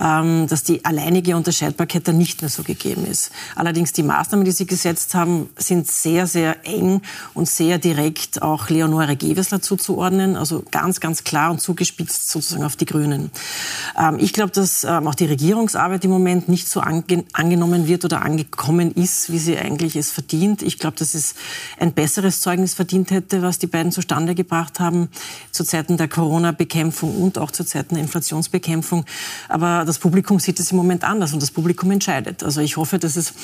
[0.00, 3.32] ähm, dass die alleinige Unterscheidbarkeit dann nicht mehr so gegeben ist.
[3.54, 7.02] Allerdings die Maßnahmen, die sie gesetzt haben, sind sehr, sehr eng
[7.34, 12.62] und sehr sehr direkt auch Leonore Gewessler zuzuordnen, also ganz, ganz klar und zugespitzt sozusagen
[12.62, 13.32] auf die Grünen.
[13.98, 18.04] Ähm, ich glaube, dass ähm, auch die Regierungsarbeit im Moment nicht so ange angenommen wird
[18.04, 20.62] oder angekommen ist, wie sie eigentlich es verdient.
[20.62, 21.34] Ich glaube, dass es
[21.80, 25.08] ein besseres Zeugnis verdient hätte, was die beiden zustande gebracht haben,
[25.50, 29.04] zu Zeiten der Corona-Bekämpfung und auch zu Zeiten der Inflationsbekämpfung.
[29.48, 32.44] Aber das Publikum sieht es im Moment anders und das Publikum entscheidet.
[32.44, 33.34] Also ich hoffe, dass es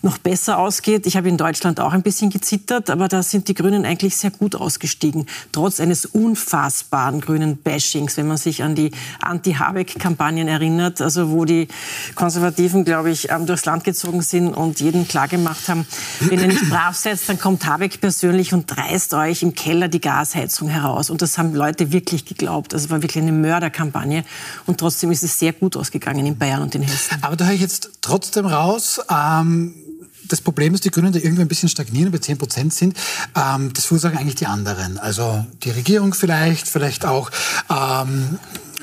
[0.00, 1.06] noch besser ausgeht.
[1.06, 4.30] Ich habe in Deutschland auch ein bisschen gezittert, aber da sind die Grünen eigentlich sehr
[4.30, 11.30] gut ausgestiegen, trotz eines unfassbaren grünen Bashings, wenn man sich an die Anti-Habeck-Kampagnen erinnert, also
[11.30, 11.68] wo die
[12.14, 15.86] Konservativen, glaube ich, ähm, durchs Land gezogen sind und jeden klar gemacht haben,
[16.20, 20.00] wenn ihr nicht brav seid, dann kommt Habeck persönlich und reißt euch im Keller die
[20.00, 21.10] Gasheizung heraus.
[21.10, 22.74] Und das haben Leute wirklich geglaubt.
[22.74, 24.24] Also es war wirklich eine Mörderkampagne.
[24.66, 27.18] Und trotzdem ist es sehr gut ausgegangen in Bayern und in Hessen.
[27.22, 29.85] Aber da höre ich jetzt trotzdem raus, ähm
[30.28, 32.96] das Problem ist, die Grünen da irgendwie ein bisschen stagnieren, bei 10 Prozent sind.
[33.34, 34.98] Ähm, das verursachen eigentlich die anderen.
[34.98, 37.30] Also die Regierung vielleicht, vielleicht auch
[37.70, 38.38] ähm,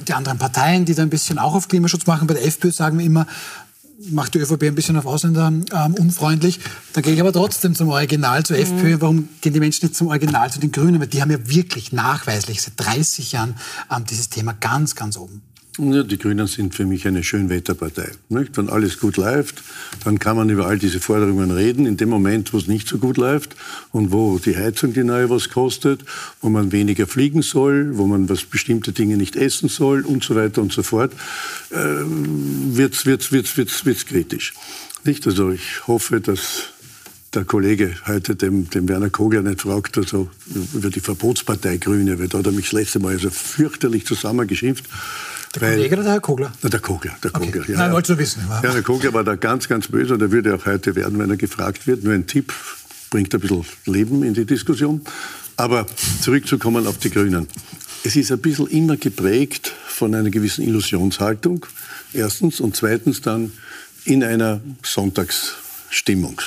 [0.07, 2.27] die anderen Parteien, die da ein bisschen auch auf Klimaschutz machen.
[2.27, 3.27] Bei der FPÖ sagen wir immer,
[4.09, 6.59] macht die ÖVP ein bisschen auf Ausländer ähm, unfreundlich.
[6.93, 8.63] Da gehe ich aber trotzdem zum Original, zur mhm.
[8.63, 8.97] FPÖ.
[8.99, 10.99] Warum gehen die Menschen nicht zum Original, zu den Grünen?
[10.99, 13.55] Weil die haben ja wirklich nachweislich seit 30 Jahren
[13.95, 15.41] ähm, dieses Thema ganz, ganz oben.
[15.79, 18.11] Ja, die Grünen sind für mich eine Schönwetterpartei.
[18.29, 18.55] Nicht?
[18.57, 19.63] Wenn alles gut läuft,
[20.03, 21.87] dann kann man über all diese Forderungen reden.
[21.87, 23.55] In dem Moment, wo es nicht so gut läuft
[23.91, 26.01] und wo die Heizung die neue was kostet,
[26.41, 30.35] wo man weniger fliegen soll, wo man was bestimmte Dinge nicht essen soll und so
[30.35, 31.11] weiter und so fort,
[31.71, 34.53] äh, wird's wird's wird's wird's wird's kritisch.
[35.05, 35.25] Nicht?
[35.25, 36.65] Also ich hoffe, dass
[37.33, 40.29] der Kollege heute dem, dem Werner Kogler nicht fragt, also
[40.75, 44.85] über die Verbotspartei Grüne, weil da hat er mich das letzte Mal also fürchterlich zusammengeschimpft.
[45.55, 46.51] Der Weil, Kollege oder der Herr Kogler?
[46.61, 47.15] Na, der Kogler.
[47.23, 47.71] Der Kogler okay.
[47.73, 48.43] ja, Nein, wolltest du wissen.
[48.49, 51.29] Ja, der Kogler war da ganz, ganz böse und er würde auch heute werden, wenn
[51.29, 52.03] er gefragt wird.
[52.03, 52.53] Nur ein Tipp,
[53.11, 55.01] bringt ein bisschen Leben in die Diskussion.
[55.55, 55.85] Aber
[56.21, 57.47] zurückzukommen auf die Grünen.
[58.03, 61.65] Es ist ein bisschen immer geprägt von einer gewissen Illusionshaltung,
[62.11, 63.51] erstens, und zweitens dann
[64.05, 66.41] in einer Sonntagsstimmung.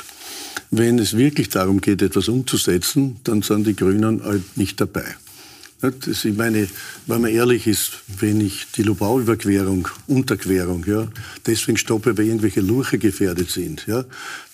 [0.70, 5.14] Wenn es wirklich darum geht, etwas umzusetzen, dann sind die Grünen halt nicht dabei.
[5.82, 6.68] Ich meine,
[7.06, 11.06] wenn man ehrlich ist, wenn ich die Lubau-Überquerung, Unterquerung, ja,
[11.46, 14.04] deswegen stoppe, weil irgendwelche Lurche gefährdet sind, ja,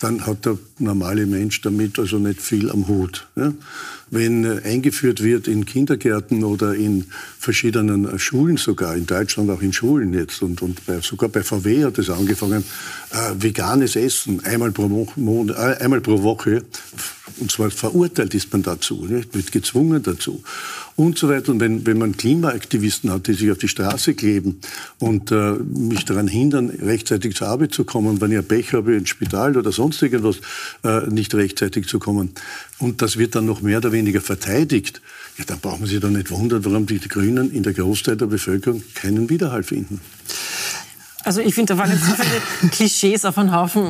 [0.01, 3.29] dann hat der normale Mensch damit also nicht viel am Hut.
[3.37, 3.53] Ja.
[4.15, 7.07] Wenn äh, eingeführt wird in Kindergärten oder in
[7.39, 11.43] verschiedenen äh, Schulen sogar, in Deutschland auch in Schulen jetzt und, und bei, sogar bei
[11.43, 12.63] VW hat es angefangen,
[13.11, 16.63] äh, veganes Essen einmal pro, Mo äh, einmal pro Woche,
[17.39, 19.35] und zwar verurteilt ist man dazu, nicht?
[19.35, 20.43] wird gezwungen dazu
[20.97, 21.53] und so weiter.
[21.53, 24.61] Und wenn, wenn man Klimaaktivisten hat, die sich auf die Straße kleben
[24.99, 28.95] und äh, mich daran hindern, rechtzeitig zur Arbeit zu kommen, wenn ich ein Pech habe
[28.95, 30.37] ins Spital oder sonst irgendwas,
[30.85, 32.31] äh, nicht rechtzeitig zu kommen,
[32.83, 35.01] und das wird dann noch mehr oder weniger verteidigt,
[35.39, 38.27] ja, dann braucht man sich doch nicht wundern, warum die Grünen in der Großteil der
[38.27, 40.01] Bevölkerung keinen Widerhall finden.
[41.25, 43.85] Also ich finde, da waren jetzt so viele Klischees auf einen Haufen.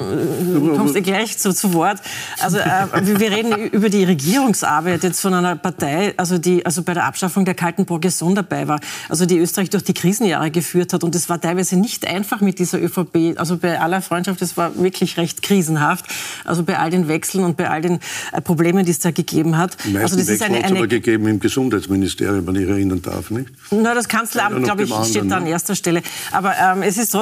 [0.52, 1.98] Du kommst du gleich zu, zu Wort.
[2.40, 6.94] Also äh, wir reden über die Regierungsarbeit jetzt von einer Partei, also die also bei
[6.94, 11.04] der Abschaffung der kalten Progression dabei war, also die Österreich durch die Krisenjahre geführt hat.
[11.04, 13.36] Und es war teilweise nicht einfach mit dieser ÖVP.
[13.36, 16.04] Also bei aller Freundschaft, es war wirklich recht krisenhaft.
[16.44, 18.00] Also bei all den Wechseln und bei all den
[18.32, 19.76] äh, Problemen, die es da gegeben hat.
[19.84, 23.00] Die meisten also das Wechsel ist eine, eine aber gegeben im Gesundheitsministerium, wenn ich erinnern
[23.00, 23.48] darf, nicht?
[23.70, 25.50] Na, das Kanzleramt, glaube ich, steht da an ne?
[25.50, 26.02] erster Stelle.
[26.30, 27.21] Aber ähm, es ist trotzdem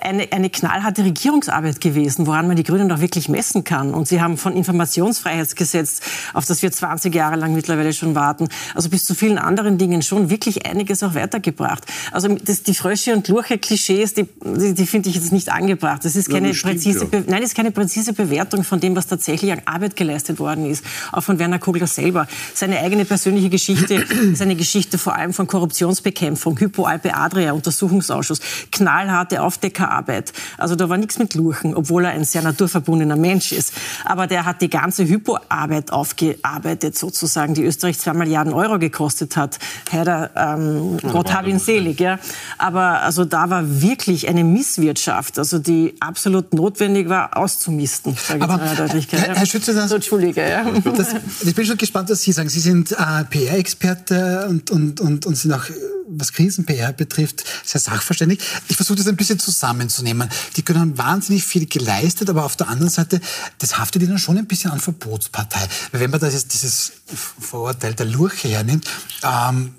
[0.00, 3.94] eine, eine knallharte Regierungsarbeit gewesen, woran man die Grünen doch wirklich messen kann.
[3.94, 6.00] Und sie haben von Informationsfreiheitsgesetz,
[6.34, 10.02] auf das wir 20 Jahre lang mittlerweile schon warten, also bis zu vielen anderen Dingen
[10.02, 11.84] schon wirklich einiges auch weitergebracht.
[12.12, 16.04] Also das, die Frösche und Lurche-Klischees, die, die, die finde ich jetzt nicht angebracht.
[16.04, 17.22] Das ist keine ja, das präzise, ja.
[17.26, 20.84] nein, das ist keine präzise Bewertung von dem, was tatsächlich an Arbeit geleistet worden ist.
[21.12, 22.26] Auch von Werner Kogler selber.
[22.54, 23.94] Seine eigene persönliche Geschichte
[24.32, 30.32] ist eine Geschichte vor allem von Korruptionsbekämpfung, Hypo Alpe Adria, Untersuchungsausschuss, knallharte Aufdeckung Bäckerarbeit.
[30.56, 33.72] Also da war nichts mit Lurchen, obwohl er ein sehr naturverbundener Mensch ist.
[34.04, 39.58] Aber der hat die ganze Hypo-Arbeit aufgearbeitet, sozusagen, die Österreich zwei Milliarden Euro gekostet hat.
[39.92, 42.00] Heider, ähm, Gott hab ihn selig.
[42.00, 42.18] Ja.
[42.56, 48.16] Aber also da war wirklich eine Misswirtschaft, also die absolut notwendig war, auszumisten.
[48.40, 48.88] Aber, Herr,
[49.36, 50.48] Herr Schütze, das, so, Entschuldige.
[50.48, 50.64] Ja.
[50.96, 52.48] Das, ich bin schon gespannt, was Sie sagen.
[52.48, 55.64] Sie sind äh, PR-Experte und, und, und, und sind auch
[56.10, 58.40] was Krisen-PR betrifft, sehr sachverständig.
[58.68, 60.28] Ich versuche das ein bisschen zusammenzunehmen.
[60.56, 63.20] Die Grünen haben wahnsinnig viel geleistet, aber auf der anderen Seite,
[63.58, 65.66] das haftet ihnen schon ein bisschen an Verbotspartei.
[65.92, 66.92] Weil wenn man das jetzt, dieses
[67.38, 68.88] Vorurteil der Lurche hernimmt,
[69.22, 69.74] ähm,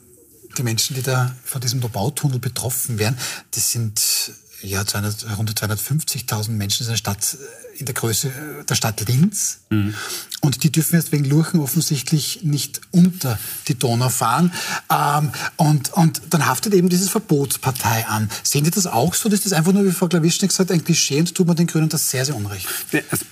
[0.58, 3.18] die Menschen, die da von diesem Bautunnel betroffen wären,
[3.52, 4.02] das sind
[4.62, 7.38] ja, 200, rund 250.000 Menschen in der Stadt,
[7.78, 8.32] in der Größe
[8.68, 9.60] der Stadt Linz.
[9.70, 9.94] Mhm.
[10.42, 14.54] Und die dürfen jetzt wegen Lurchen offensichtlich nicht unter die Donau fahren.
[14.90, 18.30] Ähm, und, und dann haftet eben dieses Verbotspartei an.
[18.44, 19.30] Sehen Sie das auch so?
[19.30, 21.90] Dass das einfach nur, wie Frau Klawischnik gesagt ein Klischee und tut man den Grünen
[21.90, 22.68] das sehr, sehr unrecht?
[22.92, 23.26] Ja, also,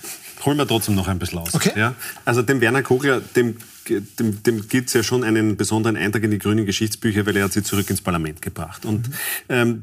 [0.44, 1.54] holen wir trotzdem noch ein bisschen aus.
[1.54, 1.72] Okay.
[1.76, 1.94] Ja?
[2.24, 3.56] Also dem Werner Kogler, dem
[3.90, 7.44] dem, dem gibt es ja schon einen besonderen Eintrag in die grünen Geschichtsbücher, weil er
[7.44, 8.84] hat sie zurück ins Parlament gebracht.
[8.84, 9.10] Und
[9.48, 9.82] ähm,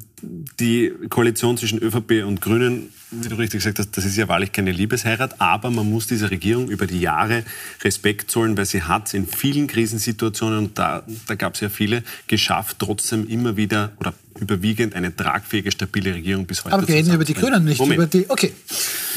[0.60, 4.52] die Koalition zwischen ÖVP und Grünen, wie du richtig gesagt hast, das ist ja wahrlich
[4.52, 7.44] keine Liebesheirat, aber man muss dieser Regierung über die Jahre
[7.84, 12.04] Respekt zollen, weil sie hat in vielen Krisensituationen, und da, da gab es ja viele,
[12.28, 16.76] geschafft, trotzdem immer wieder oder überwiegend eine tragfähige, stabile Regierung bis heute.
[16.76, 17.98] Aber wir reden über die Grünen, nicht Moment.
[17.98, 18.30] über die.
[18.30, 18.54] Okay.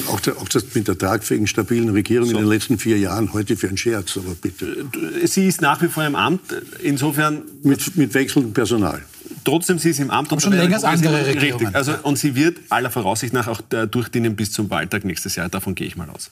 [0.09, 2.37] Auch, der, auch, das mit der tragfähigen, stabilen Regierung so.
[2.37, 4.87] in den letzten vier Jahren heute für einen Scherz, aber bitte.
[5.25, 6.43] Sie ist nach wie vor im Amt,
[6.83, 7.43] insofern.
[7.63, 9.03] Mit, mit wechselndem Personal.
[9.45, 10.33] Trotzdem, sie ist im Amt.
[10.33, 11.67] Und schon länger als andere Regierungen.
[11.67, 11.75] Richtig.
[11.75, 15.49] Also, und sie wird aller Voraussicht nach auch durchdienen bis zum Wahltag nächstes Jahr.
[15.49, 16.31] Davon gehe ich mal aus.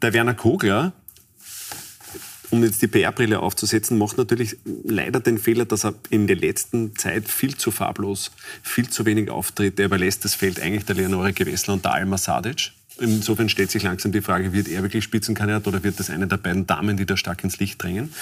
[0.00, 0.92] Der Werner Kogler
[2.52, 6.94] um jetzt die PR-Brille aufzusetzen, macht natürlich leider den Fehler, dass er in der letzten
[6.96, 8.30] Zeit viel zu farblos,
[8.62, 9.80] viel zu wenig auftritt.
[9.80, 12.72] Er überlässt das Feld eigentlich der Leonore Gewessler und der Alma Sadic.
[12.98, 16.36] Insofern stellt sich langsam die Frage, wird er wirklich Spitzenkandidat oder wird das eine der
[16.36, 18.12] beiden Damen, die da stark ins Licht drängen?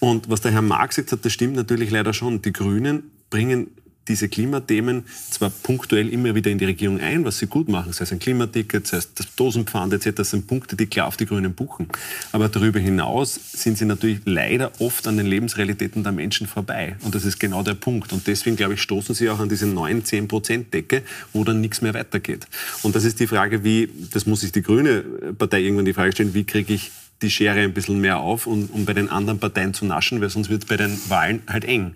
[0.00, 2.42] Und was der Herr Marx gesagt hat, das stimmt natürlich leider schon.
[2.42, 3.68] Die Grünen bringen
[4.08, 8.04] diese Klimathemen zwar punktuell immer wieder in die Regierung ein, was sie gut machen, sei
[8.04, 11.26] es ein Klimaticket, sei es das Dosenpfand etc., das sind Punkte, die klar auf die
[11.26, 11.88] Grünen buchen.
[12.32, 16.96] Aber darüber hinaus sind sie natürlich leider oft an den Lebensrealitäten der Menschen vorbei.
[17.02, 18.12] Und das ist genau der Punkt.
[18.12, 21.60] Und deswegen, glaube ich, stoßen sie auch an diese 9, 10 Prozent Decke, wo dann
[21.60, 22.46] nichts mehr weitergeht.
[22.82, 25.04] Und das ist die Frage, wie, das muss sich die Grüne
[25.38, 26.90] Partei irgendwann die Frage stellen, wie kriege ich
[27.22, 30.30] die Schere ein bisschen mehr auf, um, um bei den anderen Parteien zu naschen, weil
[30.30, 31.94] sonst wird es bei den Wahlen halt eng.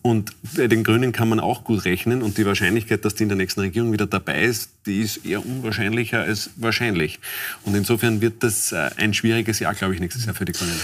[0.00, 3.28] Und bei den Grünen kann man auch gut rechnen und die Wahrscheinlichkeit, dass die in
[3.28, 7.20] der nächsten Regierung wieder dabei ist, die ist eher unwahrscheinlicher als wahrscheinlich.
[7.64, 10.80] Und insofern wird das äh, ein schwieriges Jahr, glaube ich, nächstes Jahr für die Grünen.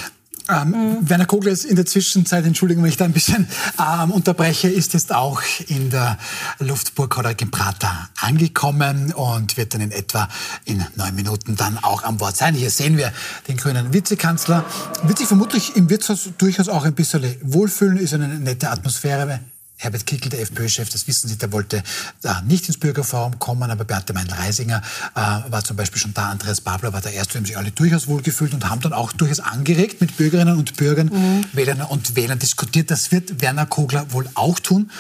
[0.49, 1.11] Ähm, mhm.
[1.11, 3.47] Werner Kogler ist in der Zwischenzeit, Entschuldigung, wenn ich da ein bisschen
[3.79, 6.19] ähm, unterbreche, ist jetzt auch in der
[6.59, 10.29] Luftburg oder Gibraltar angekommen und wird dann in etwa
[10.65, 12.55] in neun Minuten dann auch am Wort sein.
[12.55, 13.13] Hier sehen wir
[13.47, 14.65] den grünen Vizekanzler.
[15.03, 19.41] Wird sich vermutlich im Wirtshaus durchaus auch ein bisschen wohlfühlen, ist eine nette Atmosphäre.
[19.81, 21.83] Herbert Kickel, der FPÖ-Chef, das wissen Sie, der wollte
[22.21, 24.83] da nicht ins Bürgerforum kommen, aber Beate Meindl-Reisinger
[25.15, 28.09] äh, war zum Beispiel schon da, Andreas Babler war der Erste, haben sich alle durchaus
[28.09, 31.45] wohlgefühlt und haben dann auch durchaus angeregt mit Bürgerinnen und Bürgern, mhm.
[31.53, 32.91] Wählerinnen und Wählern diskutiert.
[32.91, 34.91] Das wird Werner Kogler wohl auch tun.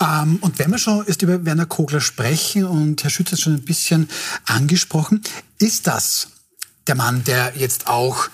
[0.00, 3.54] Ähm, und wenn wir schon erst über Werner Kogler sprechen und Herr Schütz hat schon
[3.54, 4.08] ein bisschen
[4.46, 5.22] angesprochen,
[5.58, 6.28] ist das
[6.86, 8.28] der Mann, der jetzt auch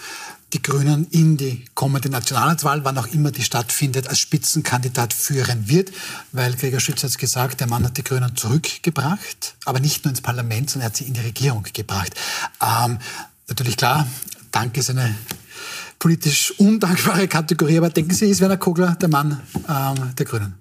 [0.53, 5.93] die Grünen in die kommende Nationalratswahl, wann auch immer die stattfindet, als Spitzenkandidat führen wird,
[6.33, 10.21] weil Gregor Schütz hat gesagt, der Mann hat die Grünen zurückgebracht, aber nicht nur ins
[10.21, 12.15] Parlament, sondern er hat sie in die Regierung gebracht.
[12.61, 12.99] Ähm,
[13.49, 14.07] natürlich klar,
[14.51, 15.15] Dank ist eine
[16.01, 20.55] politisch undankbare Kategorie, aber denken Sie, ist Werner Kogler der Mann ähm, der Grünen?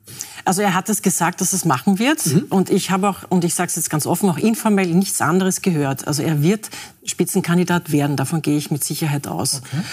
[0.46, 2.26] Also er hat es gesagt, dass es machen wird.
[2.26, 2.46] Mhm.
[2.50, 5.62] Und ich habe auch, und ich sage es jetzt ganz offen, auch informell nichts anderes
[5.62, 6.08] gehört.
[6.08, 6.70] Also er wird
[7.06, 8.16] Spitzenkandidat werden.
[8.16, 9.62] Davon gehe ich mit Sicherheit aus.
[9.62, 9.84] Okay.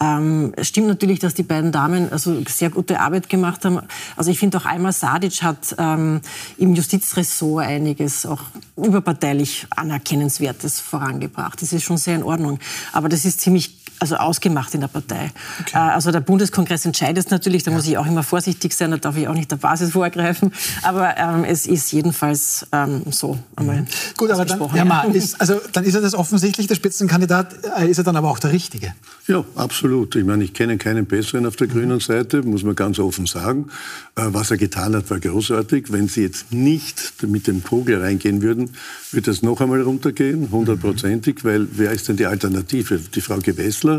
[0.00, 3.80] Ähm, es stimmt natürlich, dass die beiden Damen also sehr gute Arbeit gemacht haben.
[4.16, 6.20] Also ich finde auch Alma Sadic hat ähm,
[6.58, 8.42] im Justizressort einiges auch
[8.76, 11.60] überparteilich anerkennenswertes vorangebracht.
[11.60, 12.58] Das ist schon sehr in Ordnung.
[12.92, 15.30] Aber das ist ziemlich also ausgemacht in der Partei.
[15.60, 15.76] Okay.
[15.76, 17.76] Äh, also der Bundeskongress entscheidet natürlich, da ja.
[17.76, 20.52] muss ich auch immer vorsichtig sein, da darf ich auch nicht der Basis vorgreifen.
[20.82, 23.86] Aber ähm, es ist jedenfalls ähm, so einmal.
[24.16, 27.98] Gut, aber dann, Ma, ist, also, dann ist er das offensichtlich der Spitzenkandidat, äh, ist
[27.98, 28.92] er dann aber auch der Richtige?
[29.28, 30.16] Ja, absolut.
[30.16, 31.72] Ich meine, ich kenne keinen besseren auf der mhm.
[31.72, 33.68] grünen Seite, muss man ganz offen sagen.
[34.16, 35.92] Äh, was er getan hat, war großartig.
[35.92, 38.70] Wenn Sie jetzt nicht mit dem Vogel reingehen würden,
[39.12, 42.98] wird das noch einmal runtergehen, hundertprozentig, weil wer ist denn die Alternative?
[42.98, 43.91] Die Frau Gewessler,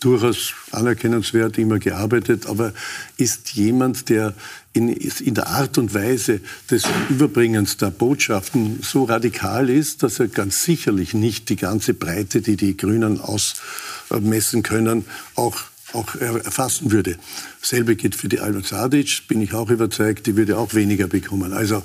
[0.00, 2.72] durchaus anerkennenswert, immer gearbeitet, aber
[3.16, 4.34] ist jemand, der
[4.72, 10.28] in, in, der Art und Weise des Überbringens der Botschaften so radikal ist, dass er
[10.28, 15.58] ganz sicherlich nicht die ganze Breite, die die Grünen ausmessen können, auch
[15.94, 17.16] auch erfassen würde.
[17.60, 21.52] Selbe geht für die Alma Sadic, bin ich auch überzeugt, die würde auch weniger bekommen.
[21.52, 21.82] Also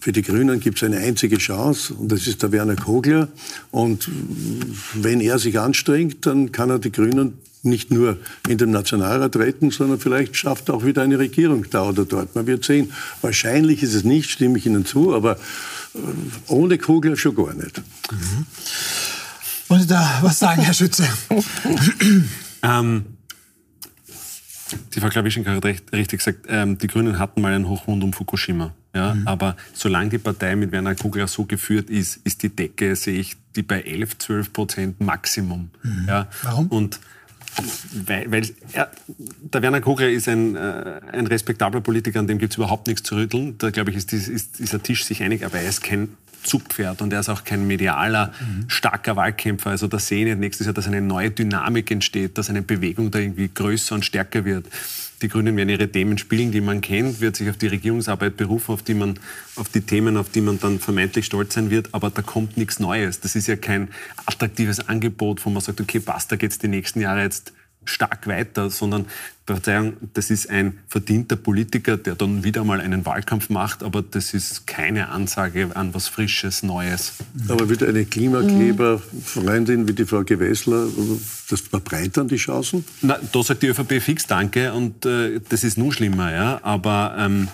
[0.00, 3.28] für die Grünen gibt es eine einzige Chance und das ist der Werner Kogler.
[3.70, 4.08] Und
[4.94, 8.18] wenn er sich anstrengt, dann kann er die Grünen nicht nur
[8.48, 12.34] in den Nationalrat retten, sondern vielleicht schafft er auch wieder eine Regierung da oder dort.
[12.34, 12.92] Man wird sehen.
[13.20, 15.36] Wahrscheinlich ist es nicht, stimme ich Ihnen zu, aber
[15.94, 15.98] äh,
[16.48, 17.82] ohne Kogler schon gar nicht.
[18.10, 18.46] Mhm.
[19.68, 21.06] Wollen Sie da was sagen, Herr Schütze?
[22.62, 23.04] ähm,
[24.94, 28.12] die Frau Klawischenko hat recht, richtig gesagt, ähm, die Grünen hatten mal einen Hochhund um
[28.12, 28.74] Fukushima.
[28.94, 29.14] Ja?
[29.14, 29.26] Mhm.
[29.26, 33.36] Aber solange die Partei mit Werner Kugler so geführt ist, ist die Decke, sehe ich,
[33.56, 35.70] die bei 11, 12 Prozent Maximum.
[35.82, 36.04] Mhm.
[36.08, 36.28] Ja?
[36.42, 36.68] Warum?
[36.68, 37.00] Und
[38.06, 38.90] weil, weil er,
[39.40, 43.02] der Werner Kugler ist ein, äh, ein respektabler Politiker, an dem gibt es überhaupt nichts
[43.02, 43.58] zu rütteln.
[43.58, 46.10] Da, glaube ich, ist, ist dieser Tisch sich einig, aber er ist kein
[46.42, 48.68] Zugpferd und er ist auch kein medialer, mhm.
[48.68, 49.70] starker Wahlkämpfer.
[49.70, 53.18] Also da sehen wir nächstes Jahr, dass eine neue Dynamik entsteht, dass eine Bewegung da
[53.18, 54.66] irgendwie größer und stärker wird.
[55.22, 58.72] Die Grünen werden ihre Themen spielen, die man kennt, wird sich auf die Regierungsarbeit berufen,
[58.72, 59.18] auf die, man,
[59.56, 62.80] auf die Themen, auf die man dann vermeintlich stolz sein wird, aber da kommt nichts
[62.80, 63.20] Neues.
[63.20, 63.88] Das ist ja kein
[64.24, 67.52] attraktives Angebot, wo man sagt, okay, passt, da geht es die nächsten Jahre jetzt
[67.90, 69.06] stark weiter, sondern
[69.46, 74.32] Verzeihung, das ist ein verdienter Politiker, der dann wieder mal einen Wahlkampf macht, aber das
[74.32, 77.14] ist keine Ansage an was Frisches, Neues.
[77.48, 80.86] Aber wieder eine Klimakleber-Freundin wie die Frau Gewessler,
[81.48, 82.84] das verbreitern die Chancen?
[83.02, 86.60] Na, da sagt die ÖVP fix Danke und äh, das ist nun schlimmer, ja.
[86.62, 87.48] Aber ähm,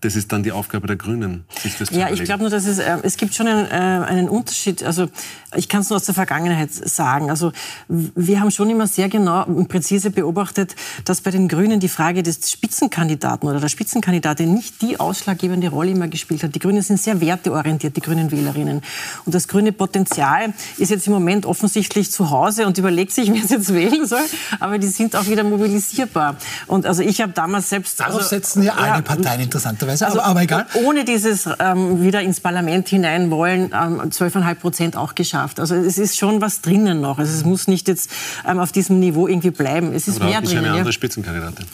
[0.00, 2.66] das ist dann die Aufgabe der Grünen, sich das zu Ja, ich glaube nur, dass
[2.66, 4.84] es, äh, es gibt schon einen, äh, einen Unterschied.
[4.84, 5.08] Also
[5.56, 7.30] ich kann es nur aus der Vergangenheit sagen.
[7.30, 7.52] Also
[7.88, 12.22] wir haben schon immer sehr genau und präzise beobachtet, dass bei den Grünen die Frage
[12.22, 16.54] des Spitzenkandidaten oder der Spitzenkandidatin nicht die ausschlaggebende Rolle immer gespielt hat.
[16.54, 18.82] Die Grünen sind sehr werteorientiert, die grünen Wählerinnen.
[19.24, 23.42] Und das grüne Potenzial ist jetzt im Moment offensichtlich zu Hause und überlegt sich, wer
[23.42, 24.24] es jetzt wählen soll.
[24.60, 26.36] Aber die sind auch wieder mobilisierbar.
[26.66, 27.98] Und also ich habe damals selbst...
[27.98, 30.66] Darauf also, setzen ja alle Parteien interessanterweise, also, aber, aber egal.
[30.84, 35.60] Ohne dieses ähm, wieder ins Parlament hinein wollen, ähm, 12,5 Prozent auch geschafft.
[35.60, 37.18] Also es ist schon was drinnen noch.
[37.18, 38.10] Also es muss nicht jetzt
[38.46, 39.92] ähm, auf diesem Niveau irgendwie bleiben.
[39.92, 40.64] Es ist aber mehr drinnen.
[40.64, 41.66] Eine andere Spitzenkandidatin.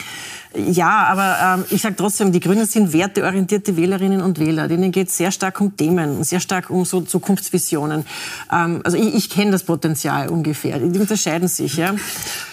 [0.57, 4.69] Ja, aber ähm, ich sage trotzdem, die Grünen sind werteorientierte Wählerinnen und Wähler.
[4.69, 8.07] Denen geht es sehr stark um Themen, sehr stark um so Zukunftsvisionen.
[8.53, 10.79] Ähm, also ich, ich kenne das Potenzial ungefähr.
[10.79, 11.77] Die unterscheiden sich.
[11.77, 11.95] Ja.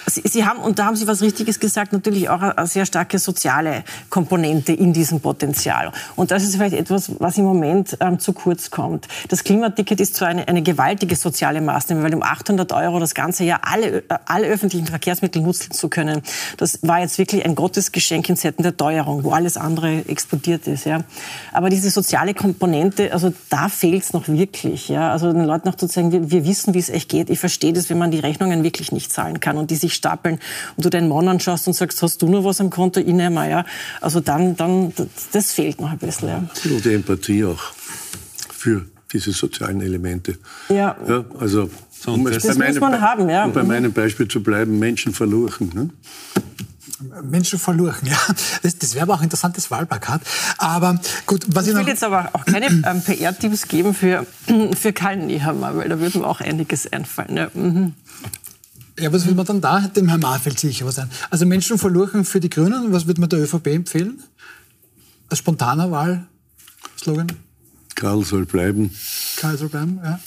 [0.05, 2.85] Sie, Sie, haben, und da haben Sie was Richtiges gesagt, natürlich auch eine, eine sehr
[2.85, 5.91] starke soziale Komponente in diesem Potenzial.
[6.15, 9.07] Und das ist vielleicht etwas, was im Moment ähm, zu kurz kommt.
[9.29, 13.43] Das Klimaticket ist zwar eine, eine gewaltige soziale Maßnahme, weil um 800 Euro das ganze
[13.43, 16.21] Jahr alle, alle öffentlichen Verkehrsmittel nutzen zu können,
[16.57, 20.67] das war jetzt wirklich ein Gottes Geschenk in Zeiten der Teuerung, wo alles andere explodiert
[20.67, 20.85] ist.
[20.85, 21.01] Ja.
[21.53, 24.89] Aber diese soziale Komponente, also da fehlt es noch wirklich.
[24.89, 25.11] Ja.
[25.11, 27.29] Also den Leuten auch zu sagen, wir, wir wissen, wie es echt geht.
[27.29, 30.39] Ich verstehe das, wenn man die Rechnungen wirklich nicht zahlen kann und die sich stapeln
[30.75, 32.99] und du deinen Mann anschaust und sagst, hast du nur was am Konto?
[32.99, 33.65] Ich nehme, ja.
[33.99, 34.93] Also dann, dann,
[35.31, 36.29] das fehlt noch ein bisschen.
[36.29, 36.43] Ja.
[36.65, 37.61] Und die Empathie auch
[38.51, 40.37] für diese sozialen Elemente.
[40.69, 40.95] Ja.
[41.07, 41.69] ja also,
[42.05, 43.45] um das, das muss man haben, ja.
[43.45, 45.71] Um bei meinem Beispiel zu bleiben, Menschen verloren.
[45.73, 45.89] Ne?
[47.23, 47.97] Menschen verloren.
[48.11, 48.17] Ja,
[48.61, 50.21] das, das wäre aber auch ein interessantes Wahlplakat.
[50.57, 54.25] Aber gut, was ich, ich will jetzt aber auch keine ähm, PR-Tipps geben für,
[54.73, 57.37] für Karl Nehammer, weil da würde mir auch einiges einfallen.
[57.37, 57.49] Ja.
[57.53, 57.93] Mhm.
[59.01, 61.09] Ja, was will man dann da dem Herrn Marfeld sicher sein?
[61.31, 64.21] Also Menschen verloren für die Grünen, was würde man der ÖVP empfehlen?
[65.27, 67.31] Als spontaner Wahlslogan?
[67.95, 68.91] Karl soll bleiben.
[69.37, 70.19] Karl soll bleiben, ja.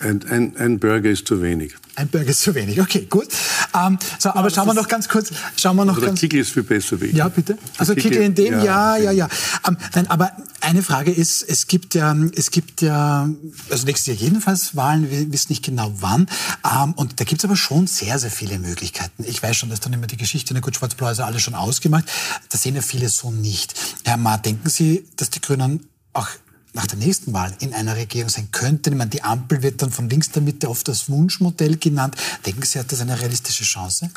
[0.00, 1.74] Ein, ein, ein Burger ist zu wenig.
[1.94, 3.28] Ein Burger ist zu wenig, okay, gut.
[3.74, 5.30] Ähm, so, aber schauen wir noch ganz kurz.
[5.56, 7.16] Schauen wir noch aber ganz, der Kickl ist viel besser wie ich.
[7.16, 7.58] Ja, bitte.
[7.76, 9.12] Also Kickl in dem, ja, ja, ja.
[9.12, 9.28] ja.
[9.68, 10.32] Ähm, nein, aber
[10.62, 13.28] eine Frage ist, es gibt ja, es gibt ja,
[13.68, 16.28] also nächstes Jahr jedenfalls Wahlen, wir wissen nicht genau wann.
[16.64, 19.22] Ähm, und da gibt es aber schon sehr, sehr viele Möglichkeiten.
[19.26, 21.54] Ich weiß schon, dass dann immer die Geschichte, na gut, Schwarz-Blau ist ja alles schon
[21.54, 22.04] ausgemacht.
[22.48, 23.74] Das sehen ja viele so nicht.
[24.04, 26.28] Herr Ma, denken Sie, dass die Grünen auch
[26.72, 28.90] nach der nächsten Wahl in einer Regierung sein könnte.
[28.90, 32.14] Ich meine, die Ampel wird dann von links der Mitte oft das Wunschmodell genannt.
[32.46, 34.10] Denken Sie, hat das eine realistische Chance?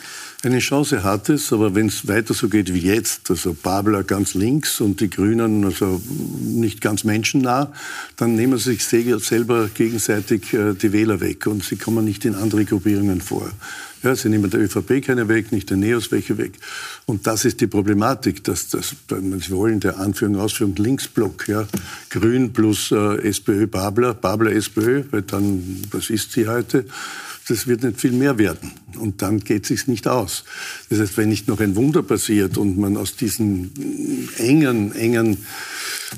[0.44, 4.34] Eine Chance hat es, aber wenn es weiter so geht wie jetzt, also Babler ganz
[4.34, 6.02] links und die Grünen also
[6.40, 7.72] nicht ganz menschennah,
[8.18, 12.36] dann nehmen sie sich selber gegenseitig äh, die Wähler weg und sie kommen nicht in
[12.36, 13.50] andere Gruppierungen vor.
[14.04, 16.54] Ja, sie nehmen der ÖVP keine weg, nicht der NEOS welche weg.
[17.06, 21.66] Und das ist die Problematik, dass das, wenn Sie wollen, der Anführung, Ausführung Linksblock, ja,
[22.10, 26.86] Grün plus äh, SPÖ Babler, Babler SPÖ, weil dann, was ist sie heute?
[27.48, 28.72] Das wird nicht viel mehr werden.
[28.98, 30.44] Und dann geht es sich nicht aus.
[30.90, 33.72] Das heißt, wenn nicht noch ein Wunder passiert und man aus diesen
[34.38, 35.38] engen, engen,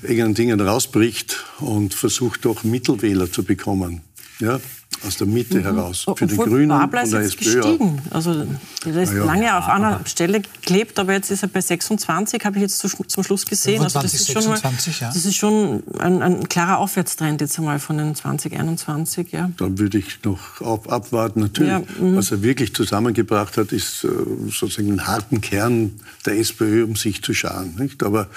[0.04, 4.02] engen Dingen rausbricht und versucht doch Mittelwähler zu bekommen,
[4.40, 4.60] ja,
[5.06, 5.64] aus der Mitte mhm.
[5.64, 6.06] heraus.
[6.16, 8.02] Für die Grünen Babler und der ist SPÖ gestiegen.
[8.12, 8.46] Also
[8.86, 12.58] der ist ja, lange auf einer Stelle gelebt, aber jetzt ist er bei 26, habe
[12.58, 13.78] ich jetzt zum Schluss gesehen.
[13.78, 17.58] 25, also das ist 26, schon, mal, das ist schon ein, ein, klarer Aufwärtstrend jetzt
[17.58, 19.32] einmal von den 2021.
[19.32, 19.52] Ja.
[19.58, 21.42] Da würde ich noch auf, abwarten.
[21.42, 22.16] Natürlich, ja, mhm.
[22.16, 24.10] was er wirklich zusammengebracht hat, ist äh,
[24.50, 27.76] sozusagen einen harten Kern der SPÖ, um sich zu scharen.
[27.78, 28.04] Nicht?
[28.04, 28.28] Aber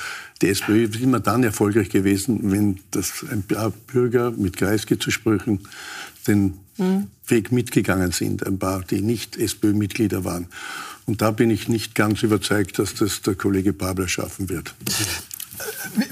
[0.40, 3.42] die SPÖ ist immer dann erfolgreich gewesen, wenn das ein
[3.92, 5.60] Bürger mit Kreisky zu sprechen
[6.28, 7.08] den mhm.
[7.26, 10.46] Weg mitgegangen sind, ein paar, die nicht SPÖ-Mitglieder waren.
[11.06, 14.74] Und da bin ich nicht ganz überzeugt, dass das der Kollege Babler schaffen wird.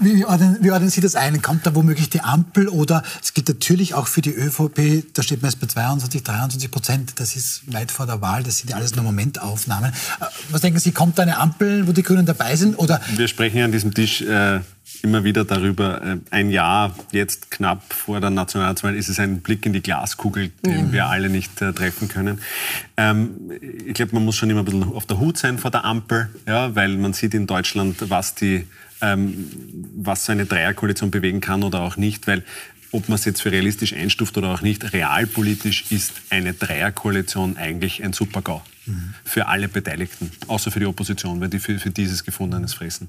[0.01, 1.41] Wie, wie, ordnen, wie ordnen Sie das ein?
[1.43, 5.43] Kommt da womöglich die Ampel oder es gibt natürlich auch für die ÖVP, da steht
[5.43, 8.77] man jetzt bei 22, 23 Prozent, das ist weit vor der Wahl, das sind ja
[8.77, 9.93] alles nur Momentaufnahmen.
[9.93, 12.77] Äh, was denken Sie, kommt da eine Ampel, wo die Grünen dabei sind?
[12.79, 13.01] Oder?
[13.15, 14.61] Wir sprechen ja an diesem Tisch äh,
[15.03, 19.67] immer wieder darüber, äh, ein Jahr jetzt knapp vor der Nationalratswahl ist es ein Blick
[19.67, 20.93] in die Glaskugel, den mhm.
[20.93, 22.41] wir alle nicht äh, treffen können.
[22.97, 23.53] Ähm,
[23.87, 26.31] ich glaube, man muss schon immer ein bisschen auf der Hut sein vor der Ampel,
[26.47, 28.67] ja, weil man sieht in Deutschland, was die
[29.01, 29.51] ähm,
[29.95, 32.45] was so eine Dreierkoalition bewegen kann oder auch nicht, weil
[32.97, 38.03] ob man es jetzt für realistisch einstuft oder auch nicht, realpolitisch ist eine Dreierkoalition eigentlich
[38.03, 38.63] ein Super-GAU
[39.25, 43.09] für alle Beteiligten, außer für die Opposition, weil die für, für dieses Gefundenes fressen.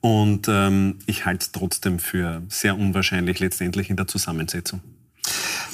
[0.00, 4.80] Und ähm, ich halte es trotzdem für sehr unwahrscheinlich letztendlich in der Zusammensetzung.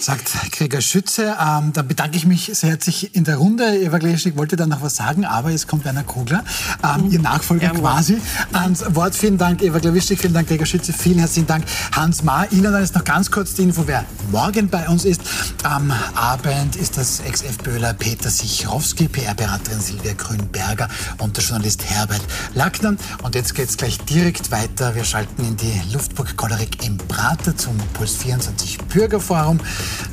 [0.05, 1.35] Sagt Gregor Schütze.
[1.41, 3.65] Ähm, dann bedanke ich mich sehr herzlich in der Runde.
[3.79, 6.45] Eva Gleschig wollte dann noch was sagen, aber jetzt kommt Werner Kogler,
[6.83, 8.21] ähm, Ihr Nachfolger ja, quasi,
[8.53, 9.15] ans Wort.
[9.15, 12.45] Vielen Dank, Eva Glawischig, vielen Dank, Gregor Schütze, vielen herzlichen Dank, Hans Ma.
[12.51, 15.23] Ihnen dann jetzt noch ganz kurz die Info, wer morgen bei uns ist.
[15.63, 22.21] Am Abend ist das Ex-FPÖler Peter Sichrowski, PR-Beraterin Silvia Grünberger und der Journalist Herbert
[22.53, 22.97] Lackner.
[23.23, 24.95] Und jetzt geht es gleich direkt weiter.
[24.95, 29.61] Wir schalten in die Luftburg-Kollerik im Prater zum Puls 24 Bürgerforum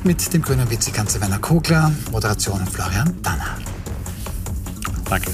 [0.03, 3.57] mit dem grünen Vizekanzler Werner Kogler, Moderation Florian Danner.
[5.09, 5.31] Danke.